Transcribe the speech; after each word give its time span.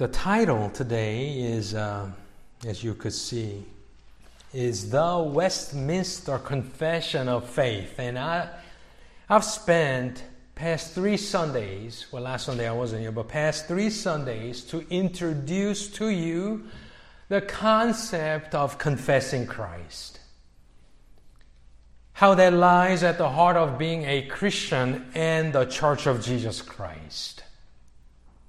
The 0.00 0.08
title 0.08 0.70
today 0.70 1.28
is, 1.42 1.74
uh, 1.74 2.10
as 2.66 2.82
you 2.82 2.94
could 2.94 3.12
see, 3.12 3.66
is 4.54 4.88
the 4.88 5.18
Westminster 5.18 6.38
Confession 6.38 7.28
of 7.28 7.46
Faith. 7.46 7.98
And 7.98 8.18
I, 8.18 8.48
I've 9.28 9.44
spent 9.44 10.24
past 10.54 10.94
three 10.94 11.18
Sundays, 11.18 12.06
well, 12.10 12.22
last 12.22 12.46
Sunday 12.46 12.66
I 12.66 12.72
wasn't 12.72 13.02
here, 13.02 13.12
but 13.12 13.28
past 13.28 13.68
three 13.68 13.90
Sundays 13.90 14.64
to 14.68 14.86
introduce 14.88 15.90
to 15.90 16.08
you 16.08 16.64
the 17.28 17.42
concept 17.42 18.54
of 18.54 18.78
confessing 18.78 19.46
Christ. 19.46 20.18
How 22.14 22.32
that 22.36 22.54
lies 22.54 23.02
at 23.02 23.18
the 23.18 23.28
heart 23.28 23.58
of 23.58 23.76
being 23.76 24.04
a 24.04 24.22
Christian 24.22 25.10
and 25.14 25.52
the 25.52 25.66
Church 25.66 26.06
of 26.06 26.24
Jesus 26.24 26.62
Christ. 26.62 27.42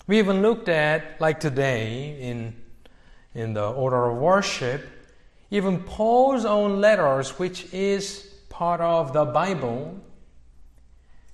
We 0.07 0.19
even 0.19 0.41
looked 0.41 0.69
at, 0.69 1.21
like 1.21 1.39
today 1.39 2.17
in, 2.19 2.55
in 3.33 3.53
the 3.53 3.69
order 3.71 4.09
of 4.09 4.17
worship, 4.17 4.87
even 5.51 5.83
Paul's 5.83 6.45
own 6.45 6.81
letters, 6.81 7.37
which 7.37 7.71
is 7.73 8.27
part 8.49 8.81
of 8.81 9.13
the 9.13 9.25
Bible, 9.25 9.99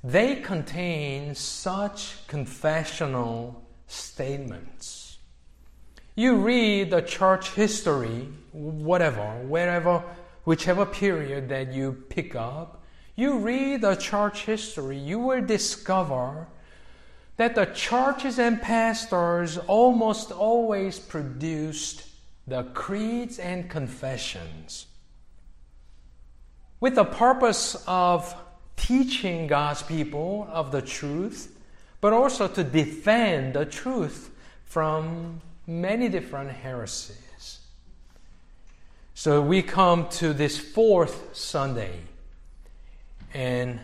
they 0.04 0.38
contain 0.38 1.36
such 1.36 2.28
confessional 2.28 3.64
statements. 3.88 5.18
You 6.16 6.36
read 6.36 6.92
the 6.92 7.02
church 7.02 7.52
history, 7.52 8.28
whatever, 8.52 9.44
wherever, 9.46 10.04
whichever 10.46 10.86
period 10.86 11.50
that 11.50 11.74
you 11.74 12.06
pick 12.10 12.36
up, 12.36 12.84
you 13.16 13.40
read 13.40 13.82
the 13.82 13.96
church 13.96 14.46
history, 14.46 14.98
you 14.98 15.20
will 15.20 15.46
discover 15.46 16.48
that 17.38 17.56
the 17.56 17.66
churches 17.66 18.40
and 18.40 18.62
pastors 18.62 19.58
almost 19.58 20.32
always 20.32 21.00
produced 21.00 22.04
the 22.48 22.64
creeds 22.64 23.40
and 23.40 23.70
confessions 23.70 24.88
with 26.80 26.96
the 26.96 27.06
purpose 27.06 27.84
of 27.88 28.36
teaching 28.76 29.48
God's 29.48 29.82
people 29.82 30.48
of 30.52 30.72
the 30.72 30.82
truth, 30.82 31.56
but 32.02 32.14
also 32.14 32.48
to 32.48 32.64
defend 32.64 33.54
the 33.54 33.66
truth 33.66 34.32
from 34.66 35.42
many 35.66 36.08
different 36.08 36.52
heresies. 36.52 37.60
So 39.14 39.42
we 39.42 39.64
come 39.64 40.08
to 40.10 40.34
this 40.34 40.60
fourth 40.60 41.36
Sunday, 41.36 42.02
and 43.34 43.80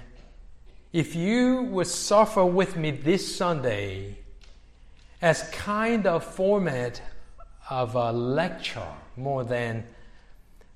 if 0.93 1.15
you 1.15 1.63
would 1.63 1.87
suffer 1.87 2.45
with 2.45 2.77
me 2.77 2.91
this 2.91 3.35
Sunday 3.35 4.19
as 5.21 5.49
kind 5.49 6.05
of 6.05 6.23
format 6.23 7.01
of 7.69 7.95
a 7.95 8.11
lecture 8.11 8.93
more 9.17 9.43
than 9.43 9.83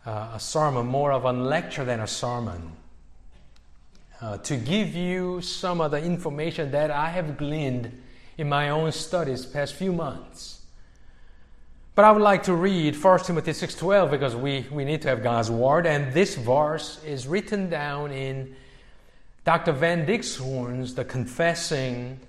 uh, 0.06 0.32
a 0.34 0.40
sermon, 0.40 0.88
more 0.88 1.12
of 1.12 1.26
a 1.26 1.32
lecture 1.32 1.86
than 1.86 2.00
a 2.00 2.08
sermon, 2.08 2.72
uh, 4.20 4.38
to 4.40 4.58
give 4.58 4.96
you 4.96 5.40
some 5.42 5.80
of 5.80 5.92
the 5.92 6.04
information 6.04 6.72
that 6.72 6.90
I 6.90 7.10
have 7.10 7.38
gleaned 7.38 8.02
in 8.38 8.50
my 8.50 8.70
own 8.70 8.92
studies 8.92 9.46
past 9.46 9.76
few 9.76 9.94
months. 9.94 10.62
But 11.94 12.06
I 12.06 12.12
would 12.12 12.22
like 12.22 12.44
to 12.44 12.54
read 12.54 12.96
1 12.96 13.20
Timothy 13.20 13.52
6.12 13.52 14.10
because 14.10 14.36
we, 14.36 14.66
we 14.72 14.86
need 14.86 15.02
to 15.04 15.10
have 15.10 15.22
God's 15.22 15.52
Word. 15.52 15.86
And 15.86 16.14
this 16.14 16.36
verse 16.36 17.04
is 17.04 17.28
written 17.28 17.70
down 17.70 18.12
in 18.12 18.56
Dr. 19.48 19.72
Van 19.72 20.06
Dixhoorn's 20.06 20.94
The 20.94 21.06
Confessing, 21.06 22.20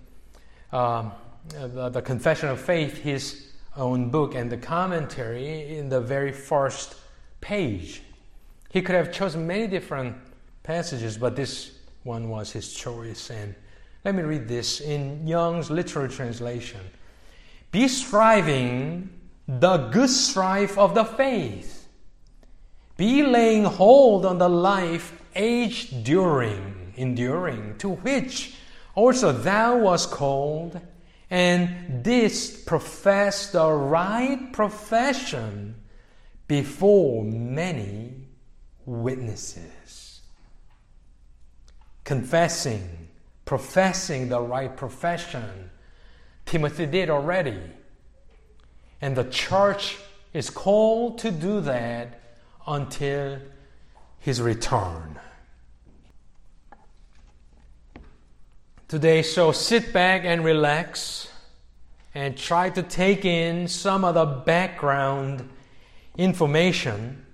um, 0.71 1.11
the, 1.49 1.89
the 1.89 2.01
Confession 2.01 2.49
of 2.49 2.61
Faith, 2.61 2.99
his 2.99 3.49
own 3.77 4.09
book, 4.09 4.37
and 4.37 4.49
the 4.49 4.57
commentary 4.57 5.77
in 5.77 5.89
the 5.89 6.01
very 6.01 6.31
first 6.31 6.95
page. 7.41 8.03
He 8.71 8.83
could 8.83 8.95
have 8.95 9.11
chosen 9.11 9.49
many 9.49 9.67
different 9.67 10.15
passages, 10.63 11.19
but 11.19 11.35
this 11.35 11.73
one 12.05 12.29
was 12.29 12.53
his 12.53 12.73
choice. 12.73 13.31
And 13.31 13.53
let 14.05 14.15
me 14.15 14.23
read 14.23 14.47
this 14.47 14.81
in 14.81 15.27
Young's 15.27 15.73
literal 15.73 16.07
translation 16.07 16.83
Be 17.73 17.89
striving 17.89 19.11
the 19.49 19.89
good 19.89 20.11
strife 20.11 20.79
of 20.79 20.95
the 20.95 21.05
faith, 21.05 21.89
be 22.97 23.25
laying 23.25 23.65
hold 23.65 24.25
on 24.25 24.39
the 24.39 24.49
life 24.49 25.21
aged 25.35 26.05
during 26.05 26.78
enduring, 26.99 27.79
to 27.79 27.91
which 27.91 28.55
also 28.95 29.33
thou 29.33 29.79
wast 29.79 30.11
called, 30.11 30.81
and 31.31 32.03
didst 32.03 32.67
profess 32.67 33.53
the 33.53 33.71
right 33.71 34.53
profession 34.53 35.77
before 36.47 37.23
many 37.25 38.15
witnesses. 38.87 40.21
Confessing, 42.05 43.09
professing 43.45 44.31
the 44.31 44.41
right 44.41 44.75
profession. 44.75 45.71
Timothy 46.47 46.87
did 46.87 47.11
already. 47.11 47.61
And 49.01 49.15
the 49.15 49.25
church 49.25 49.97
is 50.33 50.49
called 50.51 51.19
to 51.19 51.31
do 51.31 51.61
that 51.61 52.21
until 52.67 53.39
his 54.19 54.41
return. 54.41 55.19
Today. 58.89 59.21
So 59.21 59.53
sit 59.53 59.93
back 59.93 60.23
and 60.25 60.43
relax 60.43 61.29
and 62.15 62.39
try 62.39 62.71
to 62.71 62.83
take 62.83 63.27
in 63.27 63.69
some 63.69 64.03
of 64.03 64.15
the 64.15 64.25
background 64.25 65.47
information 66.17 67.27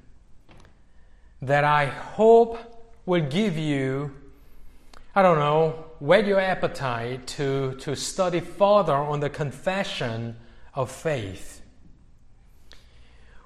that 1.41 1.63
I 1.63 1.87
hope 1.87 2.59
will 3.07 3.21
give 3.21 3.57
you, 3.57 4.11
I 5.15 5.23
don't 5.23 5.39
know, 5.39 5.85
whet 6.01 6.27
your 6.27 6.41
appetite 6.41 7.29
to, 7.39 7.77
to 7.83 7.95
study 7.95 8.41
further 8.41 8.97
on 8.97 9.21
the 9.21 9.31
confession 9.31 10.35
of 10.75 10.91
faith. 10.91 11.63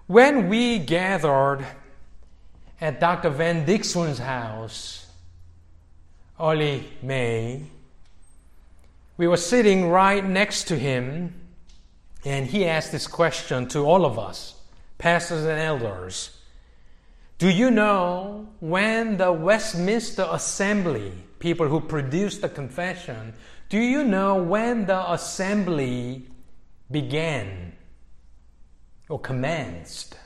When 0.07 0.49
we 0.49 0.79
gathered 0.79 1.67
at 2.81 3.01
Dr. 3.01 3.29
Van 3.29 3.67
Dixhoorn's 3.67 4.19
house 4.19 5.09
early 6.41 6.89
May, 7.03 7.65
we 9.19 9.27
were 9.27 9.37
sitting 9.37 9.91
right 9.91 10.25
next 10.25 10.69
to 10.69 10.79
him, 10.79 11.35
and 12.25 12.47
he 12.47 12.65
asked 12.65 12.93
this 12.93 13.09
question 13.09 13.69
to 13.69 13.81
all 13.81 14.07
of 14.07 14.19
us, 14.19 14.55
pastors 14.97 15.45
and 15.45 15.61
elders. 15.61 16.39
Do 17.39 17.51
you 17.51 17.71
know 17.71 18.49
when 18.61 19.17
the 19.17 19.33
Westminster 19.33 20.27
Assembly, 20.31 21.13
people 21.41 21.67
who 21.67 21.81
produced 21.81 22.41
the 22.43 22.49
confession, 22.49 23.35
do 23.69 23.79
you 23.79 24.05
know 24.05 24.37
when 24.37 24.87
the 24.87 25.13
assembly 25.13 26.27
began 26.91 27.73
or 29.09 29.19
commenced? 29.19 30.17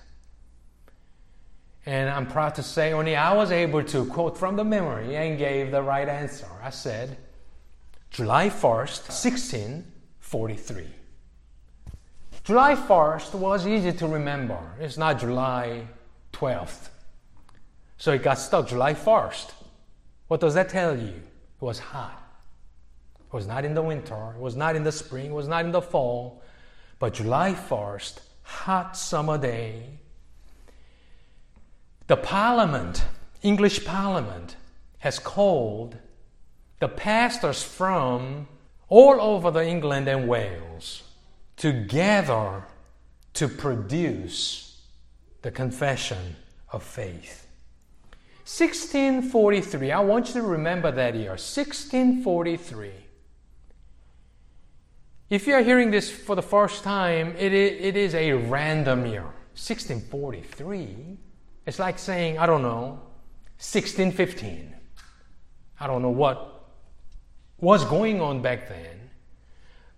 And 1.87 2.11
I'm 2.11 2.27
proud 2.27 2.55
to 2.57 2.63
say 2.63 2.93
only 2.93 3.17
I 3.17 3.33
was 3.33 3.51
able 3.51 3.83
to 3.85 4.05
quote 4.05 4.37
from 4.37 4.57
the 4.57 4.65
memory 4.65 5.17
and 5.17 5.39
gave 5.39 5.71
the 5.71 5.83
right 5.83 6.09
answer. 6.09 6.47
I 6.63 6.71
said, 6.71 7.17
July 8.13 8.51
1st, 8.51 9.09
1643. 9.09 10.87
July 12.45 12.75
1st 12.75 13.35
was 13.35 13.67
easy 13.67 13.91
to 13.91 14.07
remember. 14.07 14.59
It's 14.79 14.99
not 14.99 15.19
July 15.19 15.87
12th. 16.35 16.91
So 17.97 18.13
it 18.13 18.23
got 18.23 18.39
stuck 18.39 18.69
July 18.69 18.93
1st. 18.93 19.53
What 20.29 20.41
does 20.41 20.53
that 20.53 20.69
tell 20.69 20.95
you? 20.95 21.09
It 21.09 21.63
was 21.63 21.79
hot. 21.79 22.23
It 23.19 23.33
was 23.33 23.47
not 23.47 23.65
in 23.65 23.73
the 23.73 23.81
winter, 23.81 24.35
it 24.37 24.41
was 24.41 24.57
not 24.57 24.77
in 24.77 24.83
the 24.83 24.93
spring, 24.93 25.31
it 25.31 25.35
was 25.35 25.49
not 25.49 25.65
in 25.65 25.73
the 25.73 25.81
fall, 25.81 26.43
but 26.99 27.15
July 27.15 27.55
1st, 27.55 28.19
hot 28.43 28.95
summer 28.95 29.39
day. 29.39 29.85
The 32.09 32.17
Parliament, 32.19 33.05
English 33.43 33.87
Parliament, 33.87 34.57
has 34.99 35.19
called 35.19 35.97
the 36.83 36.89
pastors 36.89 37.63
from 37.63 38.49
all 38.89 39.21
over 39.21 39.53
the 39.53 39.65
England 39.65 40.09
and 40.09 40.27
Wales 40.27 41.05
to 41.57 41.71
gather 41.71 42.65
to 43.35 43.47
produce 43.47 44.81
the 45.43 45.51
confession 45.53 46.35
of 46.73 46.83
faith. 46.83 47.47
1643, 48.45 49.93
I 49.93 50.01
want 50.01 50.27
you 50.27 50.35
to 50.35 50.43
remember 50.43 50.91
that 50.91 51.15
year, 51.15 51.37
1643. 51.39 52.91
If 55.31 55.47
you 55.47 55.55
are 55.55 55.63
hearing 55.63 55.93
this 55.93 56.11
for 56.11 56.35
the 56.35 56.43
first 56.43 56.83
time, 56.83 57.37
it 57.39 57.53
is, 57.53 57.81
it 57.81 57.97
is 57.97 58.15
a 58.17 58.33
random 58.33 59.07
year. 59.07 59.23
1643. 59.55 61.17
It's 61.65 61.79
like 61.79 62.01
saying, 62.01 62.39
I 62.39 62.47
don't 62.47 62.63
know, 62.63 63.01
1615. 63.61 64.75
I 65.79 65.87
don't 65.87 66.03
know 66.03 66.11
what 66.11 66.53
was 67.63 67.87
going 67.87 68.21
on 68.21 68.43
back 68.43 68.69
then. 68.69 69.09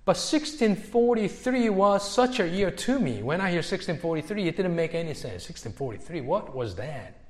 But 0.04 0.16
1643 0.16 1.70
was 1.70 2.08
such 2.08 2.38
a 2.38 2.46
year 2.46 2.70
to 2.70 3.00
me. 3.00 3.22
When 3.22 3.40
I 3.40 3.48
hear 3.48 3.60
1643, 3.60 4.48
it 4.48 4.56
didn't 4.56 4.76
make 4.76 4.94
any 4.94 5.14
sense. 5.14 5.48
1643, 5.48 6.20
what 6.20 6.54
was 6.54 6.76
that? 6.76 7.22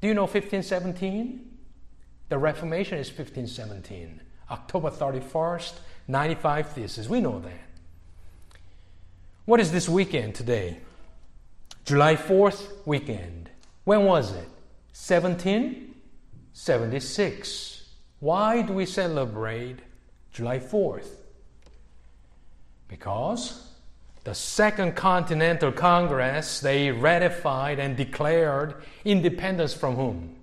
Do 0.00 0.08
you 0.08 0.14
know 0.14 0.22
1517? 0.22 1.48
The 2.28 2.38
Reformation 2.38 2.98
is 2.98 3.06
1517. 3.06 4.20
October 4.50 4.90
31st, 4.90 5.74
95 6.08 6.72
thesis. 6.72 7.08
We 7.08 7.20
know 7.20 7.38
that. 7.38 7.68
What 9.44 9.60
is 9.60 9.70
this 9.70 9.88
weekend 9.88 10.34
today? 10.34 10.78
July 11.84 12.16
4th 12.16 12.68
weekend. 12.84 13.48
When 13.84 14.06
was 14.06 14.32
it? 14.32 14.48
1776. 14.92 17.71
Why 18.22 18.62
do 18.62 18.74
we 18.74 18.86
celebrate 18.86 19.80
July 20.30 20.60
4th? 20.60 21.08
Because 22.86 23.66
the 24.22 24.32
Second 24.32 24.94
Continental 24.94 25.72
Congress, 25.72 26.60
they 26.60 26.92
ratified 26.92 27.80
and 27.80 27.96
declared 27.96 28.76
independence 29.04 29.74
from 29.74 29.96
whom? 29.96 30.36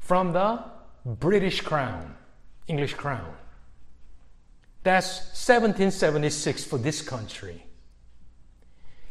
From 0.00 0.32
the 0.32 0.58
British 1.06 1.60
Crown, 1.60 2.16
English 2.66 2.94
Crown. 2.94 3.32
That's 4.82 5.18
1776 5.46 6.64
for 6.64 6.78
this 6.78 7.00
country. 7.00 7.64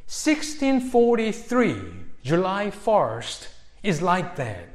1643, 0.07 1.75
July 2.21 2.69
1st, 2.69 3.47
is 3.81 4.01
like 4.01 4.35
that. 4.35 4.70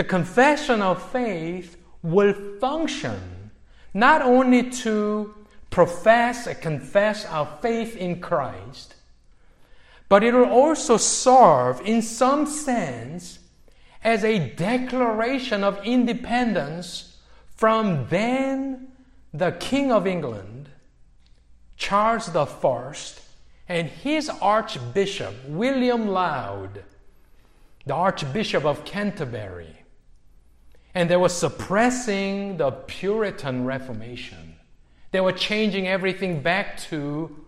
The 0.00 0.04
confession 0.04 0.80
of 0.80 1.12
faith 1.12 1.76
will 2.02 2.32
function 2.58 3.50
not 3.92 4.22
only 4.22 4.70
to 4.70 5.34
profess 5.68 6.46
and 6.46 6.58
confess 6.58 7.26
our 7.26 7.44
faith 7.60 7.98
in 7.98 8.18
Christ, 8.18 8.94
but 10.08 10.24
it 10.24 10.32
will 10.32 10.48
also 10.48 10.96
serve 10.96 11.82
in 11.82 12.00
some 12.00 12.46
sense 12.46 13.40
as 14.02 14.24
a 14.24 14.48
declaration 14.54 15.62
of 15.62 15.84
independence 15.84 17.18
from 17.54 18.06
then 18.08 18.92
the 19.34 19.52
King 19.52 19.92
of 19.92 20.06
England, 20.06 20.70
Charles 21.76 22.34
I, 22.34 22.94
and 23.68 23.88
his 23.88 24.30
Archbishop, 24.40 25.34
William 25.46 26.08
Laud, 26.08 26.84
the 27.84 27.94
Archbishop 27.94 28.64
of 28.64 28.86
Canterbury. 28.86 29.76
And 30.94 31.08
they 31.08 31.16
were 31.16 31.28
suppressing 31.28 32.56
the 32.56 32.70
Puritan 32.72 33.64
Reformation. 33.64 34.56
They 35.12 35.20
were 35.20 35.32
changing 35.32 35.88
everything 35.88 36.42
back 36.42 36.78
to 36.88 37.44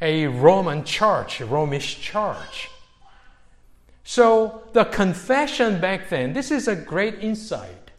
a 0.00 0.26
Roman 0.26 0.84
church, 0.84 1.40
a 1.40 1.46
Romish 1.46 2.00
church. 2.00 2.70
So 4.04 4.62
the 4.72 4.84
confession 4.84 5.80
back 5.80 6.08
then, 6.08 6.32
this 6.32 6.50
is 6.50 6.68
a 6.68 6.76
great 6.76 7.22
insight. 7.22 7.90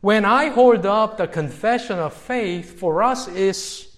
When 0.00 0.24
I 0.24 0.50
hold 0.50 0.84
up 0.84 1.16
the 1.16 1.26
confession 1.26 1.98
of 1.98 2.12
faith, 2.12 2.78
for 2.78 3.02
us 3.02 3.26
is 3.26 3.96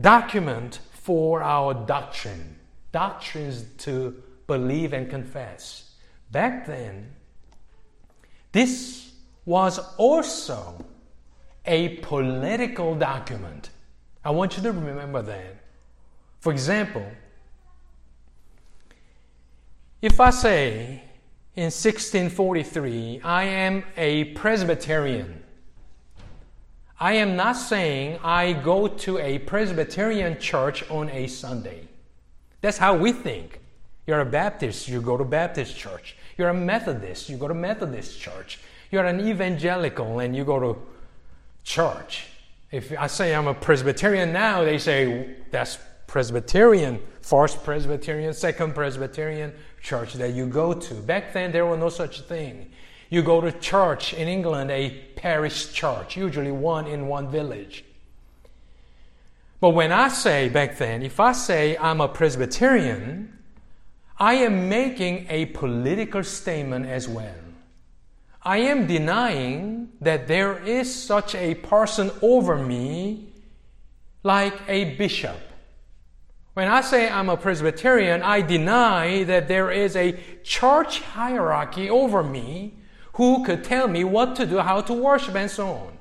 document 0.00 0.78
for 0.92 1.42
our 1.42 1.74
doctrine, 1.74 2.56
doctrines 2.92 3.64
to 3.78 4.22
believe 4.46 4.92
and 4.92 5.10
confess. 5.10 5.90
Back 6.30 6.66
then, 6.66 7.14
this 8.52 9.12
was 9.44 9.78
also 9.96 10.84
a 11.64 11.96
political 11.98 12.94
document. 12.94 13.70
I 14.24 14.30
want 14.30 14.56
you 14.56 14.62
to 14.64 14.72
remember 14.72 15.22
that. 15.22 15.56
For 16.40 16.52
example, 16.52 17.06
if 20.02 20.18
I 20.18 20.30
say 20.30 21.02
in 21.54 21.64
1643, 21.64 23.20
I 23.22 23.44
am 23.44 23.84
a 23.96 24.24
Presbyterian, 24.24 25.42
I 26.98 27.14
am 27.14 27.36
not 27.36 27.54
saying 27.54 28.18
I 28.22 28.52
go 28.52 28.88
to 28.88 29.18
a 29.18 29.38
Presbyterian 29.38 30.38
church 30.38 30.88
on 30.90 31.08
a 31.10 31.26
Sunday. 31.26 31.88
That's 32.60 32.78
how 32.78 32.94
we 32.94 33.12
think. 33.12 33.60
You're 34.06 34.20
a 34.20 34.26
Baptist, 34.26 34.88
you 34.88 35.00
go 35.00 35.16
to 35.16 35.24
Baptist 35.24 35.76
church. 35.76 36.16
You're 36.40 36.48
a 36.48 36.54
Methodist, 36.54 37.28
you 37.28 37.36
go 37.36 37.48
to 37.48 37.54
Methodist 37.54 38.18
church. 38.18 38.60
You're 38.90 39.04
an 39.04 39.20
evangelical 39.20 40.20
and 40.20 40.34
you 40.34 40.42
go 40.42 40.58
to 40.58 40.80
church. 41.64 42.28
If 42.70 42.98
I 42.98 43.08
say 43.08 43.34
I'm 43.34 43.46
a 43.46 43.52
Presbyterian 43.52 44.32
now, 44.32 44.64
they 44.64 44.78
say 44.78 45.36
that's 45.50 45.76
Presbyterian, 46.06 46.98
first 47.20 47.62
Presbyterian, 47.62 48.32
second 48.32 48.74
Presbyterian 48.74 49.52
church 49.82 50.14
that 50.14 50.32
you 50.32 50.46
go 50.46 50.72
to. 50.72 50.94
Back 50.94 51.34
then, 51.34 51.52
there 51.52 51.66
was 51.66 51.78
no 51.78 51.90
such 51.90 52.22
thing. 52.22 52.70
You 53.10 53.20
go 53.20 53.42
to 53.42 53.52
church 53.52 54.14
in 54.14 54.26
England, 54.26 54.70
a 54.70 54.92
parish 55.16 55.74
church, 55.74 56.16
usually 56.16 56.52
one 56.52 56.86
in 56.86 57.06
one 57.06 57.30
village. 57.30 57.84
But 59.60 59.70
when 59.70 59.92
I 59.92 60.08
say 60.08 60.48
back 60.48 60.78
then, 60.78 61.02
if 61.02 61.20
I 61.20 61.32
say 61.32 61.76
I'm 61.76 62.00
a 62.00 62.08
Presbyterian, 62.08 63.39
I 64.20 64.34
am 64.34 64.68
making 64.68 65.26
a 65.30 65.46
political 65.46 66.22
statement 66.22 66.84
as 66.84 67.08
well. 67.08 67.34
I 68.42 68.58
am 68.58 68.86
denying 68.86 69.92
that 70.02 70.28
there 70.28 70.58
is 70.58 70.94
such 70.94 71.34
a 71.34 71.54
person 71.54 72.10
over 72.20 72.56
me 72.58 73.32
like 74.22 74.54
a 74.68 74.96
bishop. 74.96 75.38
When 76.52 76.68
I 76.68 76.82
say 76.82 77.08
I'm 77.08 77.30
a 77.30 77.36
Presbyterian, 77.38 78.22
I 78.22 78.42
deny 78.42 79.24
that 79.24 79.48
there 79.48 79.70
is 79.70 79.96
a 79.96 80.18
church 80.42 81.00
hierarchy 81.00 81.88
over 81.88 82.22
me 82.22 82.74
who 83.14 83.42
could 83.44 83.64
tell 83.64 83.88
me 83.88 84.04
what 84.04 84.36
to 84.36 84.44
do, 84.44 84.58
how 84.58 84.82
to 84.82 84.92
worship, 84.92 85.34
and 85.34 85.50
so 85.50 85.68
on. 85.68 85.98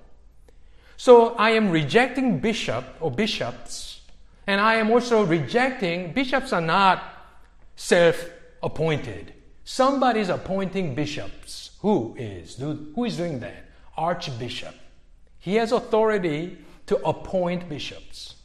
So 0.97 1.35
I 1.35 1.51
am 1.51 1.71
rejecting 1.71 2.39
bishop 2.39 2.83
or 2.99 3.11
bishops, 3.11 4.01
and 4.45 4.59
I 4.59 4.75
am 4.75 4.91
also 4.91 5.25
rejecting 5.25 6.11
bishops 6.11 6.51
are 6.51 6.59
not 6.59 7.18
self 7.79 8.29
appointed. 8.61 9.33
Somebody's 9.63 10.27
appointing 10.27 10.95
bishops. 10.95 11.71
Who 11.79 12.13
is? 12.17 12.57
Who 12.57 13.05
is 13.05 13.15
doing 13.15 13.39
that? 13.39 13.69
Archbishop. 13.95 14.75
He 15.39 15.55
has 15.55 15.71
authority 15.71 16.57
to 16.87 16.97
appoint 16.97 17.69
bishops. 17.69 18.35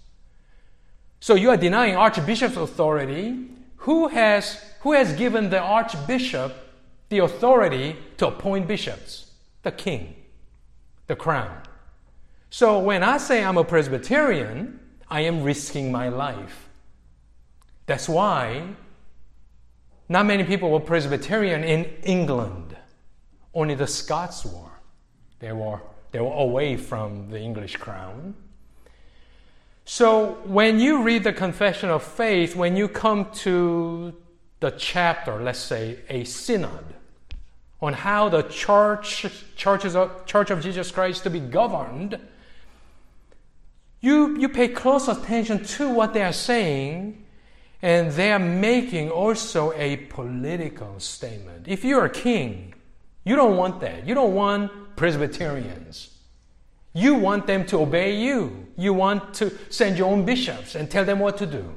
So 1.19 1.35
you 1.35 1.51
are 1.51 1.57
denying 1.57 1.97
Archbishop's 1.97 2.57
authority. 2.57 3.49
Who 3.79 4.07
has, 4.09 4.63
who 4.81 4.93
has 4.93 5.13
given 5.15 5.51
the 5.51 5.59
Archbishop 5.59 6.55
the 7.09 7.19
authority 7.19 7.97
to 8.19 8.29
appoint 8.29 8.69
bishops? 8.69 9.33
The 9.65 9.73
king, 9.73 10.15
the 11.09 11.17
crown. 11.17 11.61
So 12.51 12.79
when 12.79 13.03
I 13.03 13.19
say 13.19 13.43
I'm 13.43 13.57
a 13.57 13.65
Presbyterian, 13.65 14.79
I 15.11 15.23
am 15.23 15.43
risking 15.43 15.91
my 15.91 16.09
life. 16.09 16.69
That's 17.87 18.09
why 18.09 18.77
not 20.09 20.27
many 20.27 20.45
people 20.45 20.71
were 20.71 20.81
Presbyterian 20.81 21.65
in 21.65 21.85
England. 22.03 22.77
Only 23.55 23.75
the 23.75 23.87
Scots 23.87 24.45
were. 24.45 24.71
They 25.39 25.53
were, 25.53 25.81
they 26.11 26.21
were 26.21 26.33
away 26.33 26.77
from 26.77 27.31
the 27.31 27.41
English 27.41 27.77
crown. 27.77 28.35
So 29.85 30.39
when 30.45 30.79
you 30.79 31.03
read 31.03 31.25
the 31.25 31.33
Confession 31.33 31.91
of 31.91 32.03
Faith, 32.03 32.57
when 32.57 32.77
you 32.77 32.89
come 32.89 33.31
to 33.33 34.15
the 34.61 34.71
chapter, 34.71 35.43
let's 35.43 35.59
say 35.59 35.99
a 36.09 36.25
synod, 36.25 36.95
on 37.83 37.93
how 37.93 38.31
the 38.31 38.43
church, 38.43 39.27
churches 39.57 39.95
of, 39.95 40.25
church 40.25 40.51
of 40.51 40.63
Jesus 40.63 40.91
Christ 40.91 41.23
to 41.25 41.31
be 41.31 41.41
governed, 41.41 42.19
you, 44.01 44.39
you 44.39 44.49
pay 44.49 44.69
close 44.69 45.09
attention 45.09 45.65
to 45.65 45.91
what 45.91 46.15
they 46.15 46.23
are 46.23 46.33
saying, 46.33 47.24
and 47.85 48.13
they 48.13 48.33
are 48.33 48.39
making 48.39 49.11
also 49.11 49.71
a 49.75 49.97
political 50.09 50.99
statement. 50.99 51.69
If 51.69 51.85
you're 51.85 52.07
a 52.07 52.11
king, 52.11 52.73
you 53.25 53.37
don't 53.37 53.59
want 53.59 53.79
that. 53.81 54.07
You 54.07 54.15
don't 54.15 54.35
want 54.35 54.97
Presbyterians. 54.97 56.09
You 56.95 57.15
want 57.15 57.47
them 57.47 57.67
to 57.67 57.81
obey 57.81 58.17
you. 58.19 58.69
You 58.79 58.95
want 58.95 59.35
to 59.35 59.53
send 59.69 59.99
your 59.99 60.11
own 60.11 60.25
bishops 60.25 60.75
and 60.77 60.91
tell 60.91 61.05
them 61.05 61.19
what 61.19 61.37
to 61.37 61.45
do. 61.45 61.75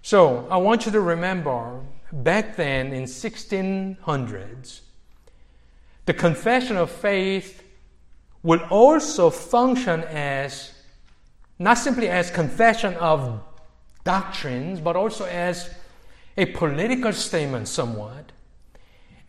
So 0.00 0.48
I 0.50 0.56
want 0.56 0.86
you 0.86 0.92
to 0.92 1.00
remember 1.02 1.78
back 2.10 2.56
then 2.56 2.94
in 2.94 3.02
1600s, 3.02 4.80
the 6.06 6.14
confession 6.14 6.78
of 6.78 6.90
faith 6.90 7.62
will 8.42 8.62
also 8.70 9.28
function 9.28 10.00
as 10.04 10.72
not 11.58 11.76
simply 11.76 12.08
as 12.08 12.30
confession 12.30 12.94
of 12.94 13.42
doctrines, 14.04 14.80
but 14.80 14.96
also 14.96 15.24
as 15.24 15.74
a 16.36 16.46
political 16.46 17.12
statement 17.12 17.68
somewhat 17.68 18.32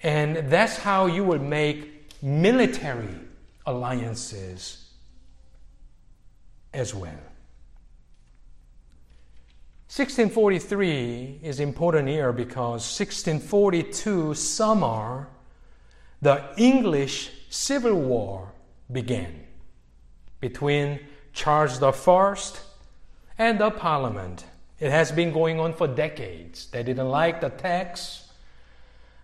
and 0.03 0.49
that's 0.51 0.77
how 0.77 1.05
you 1.05 1.23
would 1.23 1.41
make 1.41 2.11
military 2.21 3.15
alliances. 3.65 4.79
as 6.75 6.91
well. 6.91 7.21
1643 9.85 11.41
is 11.43 11.59
important 11.59 12.07
here 12.07 12.33
because 12.33 12.81
1642 12.99 14.33
summer 14.33 15.27
the 16.19 16.43
English 16.57 17.29
Civil 17.51 17.93
War 17.93 18.51
began 18.91 19.45
between 20.39 20.99
Charles 21.31 21.79
I 21.83 22.33
and 23.37 23.59
the 23.59 23.69
Parliament. 23.69 24.45
It 24.79 24.91
has 24.91 25.11
been 25.11 25.31
going 25.31 25.59
on 25.59 25.73
for 25.73 25.87
decades. 25.87 26.67
They 26.67 26.83
didn't 26.83 27.09
like 27.09 27.41
the 27.41 27.49
tax. 27.49 28.27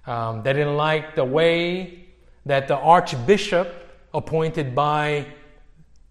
Um, 0.05 0.43
they 0.43 0.53
didn't 0.53 0.77
like 0.77 1.15
the 1.15 1.25
way 1.25 2.05
that 2.45 2.67
the 2.67 2.77
Archbishop 2.77 3.73
appointed 4.13 4.73
by 4.73 5.25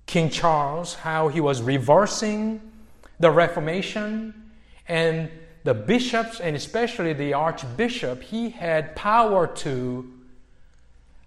King 0.07 0.30
Charles, 0.30 0.95
how 0.95 1.28
he 1.28 1.40
was 1.40 1.61
reversing 1.62 2.61
the 3.21 3.30
Reformation, 3.30 4.52
and 4.87 5.30
the 5.64 5.75
bishops, 5.75 6.40
and 6.40 6.57
especially 6.57 7.12
the 7.12 7.35
Archbishop, 7.35 8.23
he 8.23 8.50
had 8.50 8.95
power 8.97 9.47
to 9.47 10.11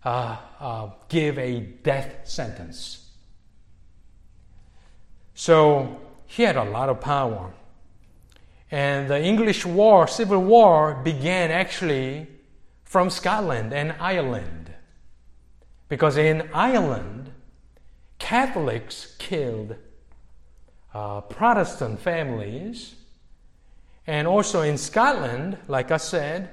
uh, 0.04 0.38
uh, 0.60 0.90
give 1.10 1.38
a 1.38 1.60
death 1.60 2.16
sentence. 2.24 3.10
So 5.36 6.00
he 6.26 6.44
had 6.44 6.56
a 6.56 6.64
lot 6.64 6.90
of 6.90 7.02
power. 7.02 7.54
And 8.72 9.10
the 9.10 9.22
English 9.22 9.66
War, 9.66 10.08
Civil 10.08 10.40
War, 10.40 10.96
began 11.04 11.52
actually 11.52 12.28
from 12.86 13.10
Scotland 13.10 13.74
and 13.74 13.94
Ireland. 14.00 14.74
Because 15.90 16.16
in 16.16 16.50
Ireland, 16.54 17.32
Catholics 18.18 19.16
killed 19.20 19.76
uh, 20.94 21.22
Protestant 21.22 22.00
families. 22.00 22.96
And 24.08 24.28
also 24.28 24.62
in 24.62 24.78
Scotland, 24.78 25.58
like 25.68 25.92
I 25.92 25.98
said, 25.98 26.50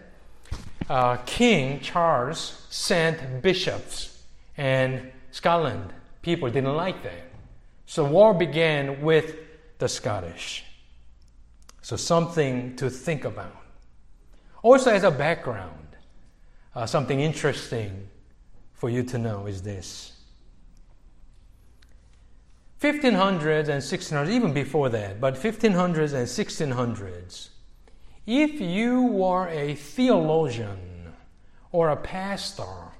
uh, 0.88 1.16
King 1.26 1.80
Charles 1.80 2.66
sent 2.70 3.42
bishops, 3.42 4.22
and 4.56 5.10
Scotland 5.30 5.92
people 6.22 6.50
didn't 6.50 6.74
like 6.74 7.02
that. 7.02 7.30
So 7.86 8.04
war 8.04 8.34
began 8.34 9.02
with 9.02 9.36
the 9.78 9.88
Scottish. 9.88 10.64
So 11.82 11.96
something 11.96 12.76
to 12.76 12.90
think 12.90 13.24
about. 13.24 13.56
Also, 14.62 14.90
as 14.90 15.04
a 15.04 15.10
background, 15.10 15.96
uh, 16.74 16.86
something 16.86 17.20
interesting 17.20 18.08
for 18.72 18.90
you 18.90 19.02
to 19.04 19.18
know 19.18 19.46
is 19.46 19.62
this. 19.62 20.12
1500s 22.80 23.68
and 23.68 23.82
1600s, 23.82 24.30
even 24.30 24.52
before 24.52 24.88
that, 24.88 25.20
but 25.20 25.34
1500s 25.34 26.12
and 26.12 26.28
1600s, 26.28 27.48
if 28.26 28.60
you 28.60 29.02
were 29.02 29.48
a 29.48 29.74
theologian 29.74 31.14
or 31.72 31.88
a 31.88 31.96
pastor 31.96 32.92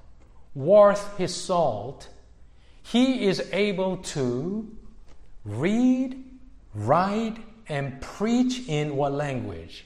worth 0.53 1.17
his 1.17 1.33
salt, 1.33 2.09
he 2.83 3.25
is 3.25 3.47
able 3.53 3.97
to 3.97 4.75
read, 5.45 6.25
write, 6.73 7.37
and 7.69 8.01
preach 8.01 8.67
in 8.67 8.95
what 8.95 9.13
language? 9.13 9.85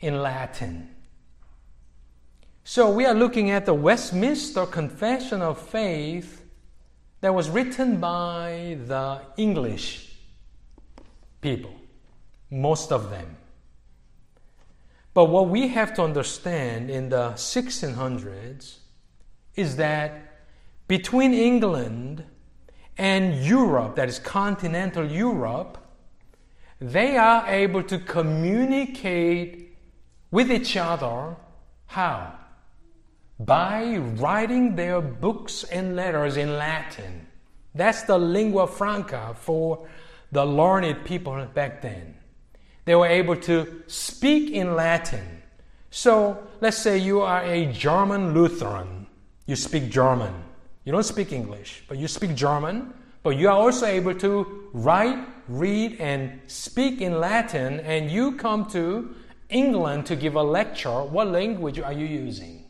In 0.00 0.20
Latin. 0.20 0.88
So 2.64 2.90
we 2.90 3.04
are 3.04 3.14
looking 3.14 3.50
at 3.50 3.66
the 3.66 3.74
Westminster 3.74 4.66
Confession 4.66 5.42
of 5.42 5.60
Faith 5.60 6.44
that 7.20 7.34
was 7.34 7.50
written 7.50 7.98
by 7.98 8.78
the 8.86 9.20
English 9.36 10.16
people, 11.40 11.74
most 12.50 12.90
of 12.90 13.10
them. 13.10 13.36
But 15.14 15.26
what 15.26 15.48
we 15.48 15.68
have 15.68 15.92
to 15.94 16.02
understand 16.02 16.90
in 16.90 17.10
the 17.10 17.32
1600s 17.32 18.78
is 19.54 19.76
that 19.76 20.44
between 20.88 21.34
England 21.34 22.24
and 22.96 23.34
Europe, 23.44 23.96
that 23.96 24.08
is 24.08 24.18
continental 24.18 25.04
Europe, 25.04 25.78
they 26.82 27.16
are 27.16 27.46
able 27.46 27.84
to 27.84 27.98
communicate 27.98 29.76
with 30.32 30.50
each 30.50 30.76
other. 30.76 31.36
How? 31.86 32.34
By 33.38 33.96
writing 33.96 34.74
their 34.74 35.00
books 35.00 35.62
and 35.64 35.94
letters 35.94 36.36
in 36.36 36.58
Latin. 36.58 37.28
That's 37.72 38.02
the 38.02 38.18
lingua 38.18 38.66
franca 38.66 39.36
for 39.38 39.86
the 40.32 40.44
learned 40.44 41.04
people 41.04 41.46
back 41.54 41.82
then. 41.82 42.16
They 42.84 42.96
were 42.96 43.06
able 43.06 43.36
to 43.36 43.84
speak 43.86 44.50
in 44.50 44.74
Latin. 44.74 45.42
So 45.90 46.48
let's 46.60 46.78
say 46.78 46.98
you 46.98 47.20
are 47.20 47.44
a 47.44 47.72
German 47.72 48.34
Lutheran. 48.34 49.06
You 49.46 49.54
speak 49.54 49.88
German. 49.88 50.34
You 50.84 50.90
don't 50.90 51.04
speak 51.04 51.32
English, 51.32 51.84
but 51.86 51.96
you 51.96 52.08
speak 52.08 52.34
German. 52.34 52.92
But 53.22 53.36
you 53.36 53.48
are 53.48 53.56
also 53.56 53.86
able 53.86 54.14
to 54.16 54.68
write, 54.72 55.18
read, 55.48 56.00
and 56.00 56.40
speak 56.46 57.00
in 57.00 57.20
Latin. 57.20 57.80
And 57.80 58.10
you 58.10 58.32
come 58.32 58.66
to 58.70 59.14
England 59.48 60.06
to 60.06 60.16
give 60.16 60.34
a 60.34 60.42
lecture. 60.42 61.02
What 61.02 61.28
language 61.28 61.78
are 61.78 61.92
you 61.92 62.06
using? 62.06 62.64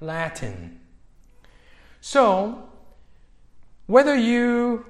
Latin. 0.00 0.80
So, 2.00 2.68
whether 3.86 4.16
you 4.16 4.86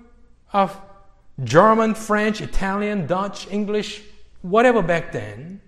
are 0.53 0.71
German, 1.43 1.95
French, 1.95 2.41
Italian, 2.41 3.07
Dutch, 3.07 3.51
English, 3.51 4.03
whatever 4.43 4.83
back 4.83 5.13
then, 5.13 5.61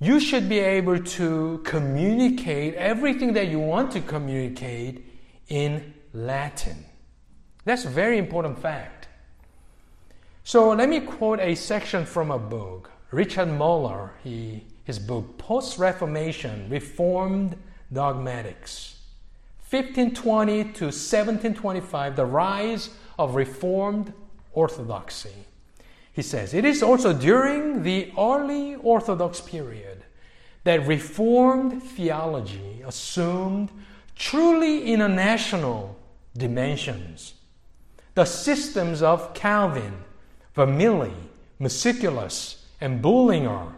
you 0.00 0.20
should 0.20 0.48
be 0.48 0.60
able 0.60 1.02
to 1.02 1.60
communicate 1.64 2.74
everything 2.74 3.32
that 3.32 3.48
you 3.48 3.58
want 3.58 3.90
to 3.92 4.00
communicate 4.00 5.04
in 5.48 5.94
Latin. 6.12 6.84
That's 7.68 7.84
a 7.84 7.90
very 7.90 8.16
important 8.16 8.58
fact. 8.58 9.08
So 10.42 10.70
let 10.70 10.88
me 10.88 11.00
quote 11.00 11.38
a 11.38 11.54
section 11.54 12.06
from 12.06 12.30
a 12.30 12.38
book. 12.38 12.90
Richard 13.10 13.50
Muller, 13.50 14.12
he, 14.24 14.64
his 14.84 14.98
book, 14.98 15.36
Post 15.36 15.78
Reformation 15.78 16.66
Reformed 16.70 17.58
Dogmatics. 17.92 18.96
1520 19.68 20.62
to 20.62 20.84
1725, 20.86 22.16
the 22.16 22.24
rise 22.24 22.88
of 23.18 23.34
Reformed 23.34 24.14
Orthodoxy. 24.54 25.44
He 26.10 26.22
says, 26.22 26.54
It 26.54 26.64
is 26.64 26.82
also 26.82 27.12
during 27.12 27.82
the 27.82 28.10
early 28.16 28.76
Orthodox 28.76 29.42
period 29.42 30.04
that 30.64 30.86
Reformed 30.86 31.82
theology 31.82 32.80
assumed 32.86 33.68
truly 34.16 34.90
international 34.90 35.98
dimensions. 36.34 37.34
The 38.18 38.24
systems 38.24 39.00
of 39.00 39.32
Calvin, 39.32 39.94
Zwingli, 40.52 41.14
Musculus, 41.60 42.64
and 42.80 43.00
Bullinger 43.00 43.72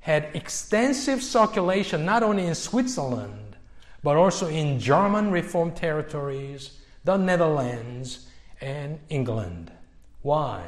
had 0.00 0.28
extensive 0.34 1.22
circulation 1.22 2.04
not 2.04 2.22
only 2.22 2.46
in 2.46 2.54
Switzerland, 2.54 3.56
but 4.02 4.18
also 4.18 4.48
in 4.48 4.78
German 4.78 5.30
Reformed 5.30 5.76
territories, 5.76 6.78
the 7.04 7.16
Netherlands, 7.16 8.28
and 8.60 9.00
England. 9.08 9.72
Why? 10.20 10.62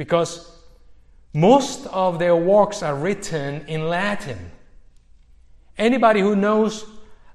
because 0.00 0.50
most 1.34 1.86
of 1.88 2.18
their 2.18 2.34
works 2.34 2.82
are 2.82 2.94
written 2.94 3.66
in 3.66 3.86
Latin. 3.88 4.50
Anybody 5.76 6.20
who 6.20 6.34
knows 6.34 6.86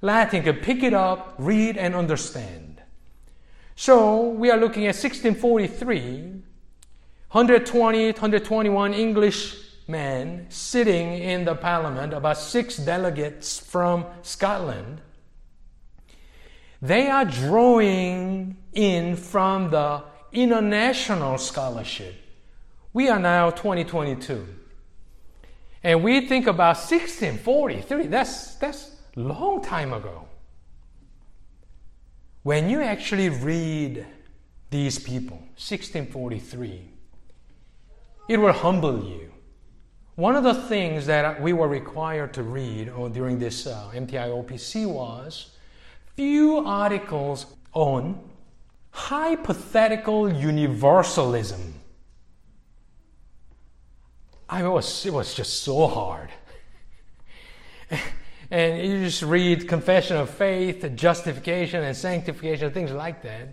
Latin 0.02 0.42
can 0.42 0.56
pick 0.56 0.82
it 0.82 0.94
up, 0.94 1.36
read, 1.38 1.78
and 1.78 1.94
understand. 1.94 2.65
So 3.76 4.30
we 4.30 4.50
are 4.52 4.58
looking 4.58 4.84
at 4.84 4.96
1643, 4.96 6.42
120, 7.32 8.06
121 8.12 8.94
English 8.94 9.56
men 9.88 10.48
sitting 10.50 11.14
in 11.14 11.46
the 11.46 11.56
parliament, 11.56 12.14
about 12.14 12.38
six 12.38 12.78
delegates 12.78 13.60
from 13.60 14.06
Scotland. 14.22 15.02
They 16.82 17.08
are 17.10 17.26
drawing 17.26 18.58
in 18.74 19.16
from 19.16 19.72
the 19.72 20.04
international 20.32 21.38
scholarship 21.38 22.26
we 22.96 23.10
are 23.10 23.20
now 23.20 23.50
2022. 23.50 24.48
And 25.84 26.02
we 26.02 26.30
think 26.30 26.48
about 26.48 26.78
1643. 26.78 28.08
That's 28.08 28.56
that's 28.56 28.96
long 29.18 29.62
time 29.62 29.92
ago. 29.92 30.25
When 32.46 32.70
you 32.70 32.80
actually 32.80 33.30
read 33.30 34.06
these 34.70 35.00
people, 35.00 35.38
1643, 35.58 36.80
it 38.30 38.38
will 38.38 38.54
humble 38.54 39.04
you. 39.04 39.32
One 40.14 40.36
of 40.36 40.44
the 40.44 40.54
things 40.54 41.08
that 41.08 41.42
we 41.42 41.54
were 41.54 41.68
required 41.68 42.36
to 42.36 42.44
read 42.44 42.92
during 43.14 43.40
this 43.40 43.66
uh, 43.66 43.90
MTI 43.96 44.30
OPC 44.30 44.86
was 44.86 45.58
few 46.16 46.58
articles 46.58 47.48
on 47.74 48.20
hypothetical 48.92 50.32
universalism. 50.32 51.74
I 54.48 54.68
was, 54.68 55.04
it 55.04 55.12
was 55.12 55.34
just 55.34 55.64
so 55.64 55.88
hard. 55.88 56.30
and 58.52 58.88
you 58.88 59.06
just 59.06 59.22
read 59.22 59.68
confession 59.68 60.18
of 60.18 60.30
faith, 60.30 60.90
justification, 60.96 61.84
and 61.84 61.96
sanctification, 61.96 62.72
things 62.72 62.92
like 62.92 63.24
that. 63.24 63.50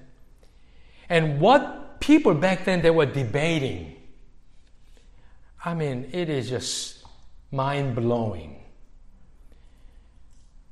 And 1.09 1.41
what 1.41 2.01
people 2.01 2.35
back 2.35 2.65
then 2.65 2.83
they 2.83 2.91
were 2.91 3.07
debating, 3.07 3.97
I 5.65 5.75
mean, 5.75 6.11
it 6.13 6.29
is 6.29 6.49
just 6.49 7.05
mind 7.51 7.95
blowing. 7.95 8.63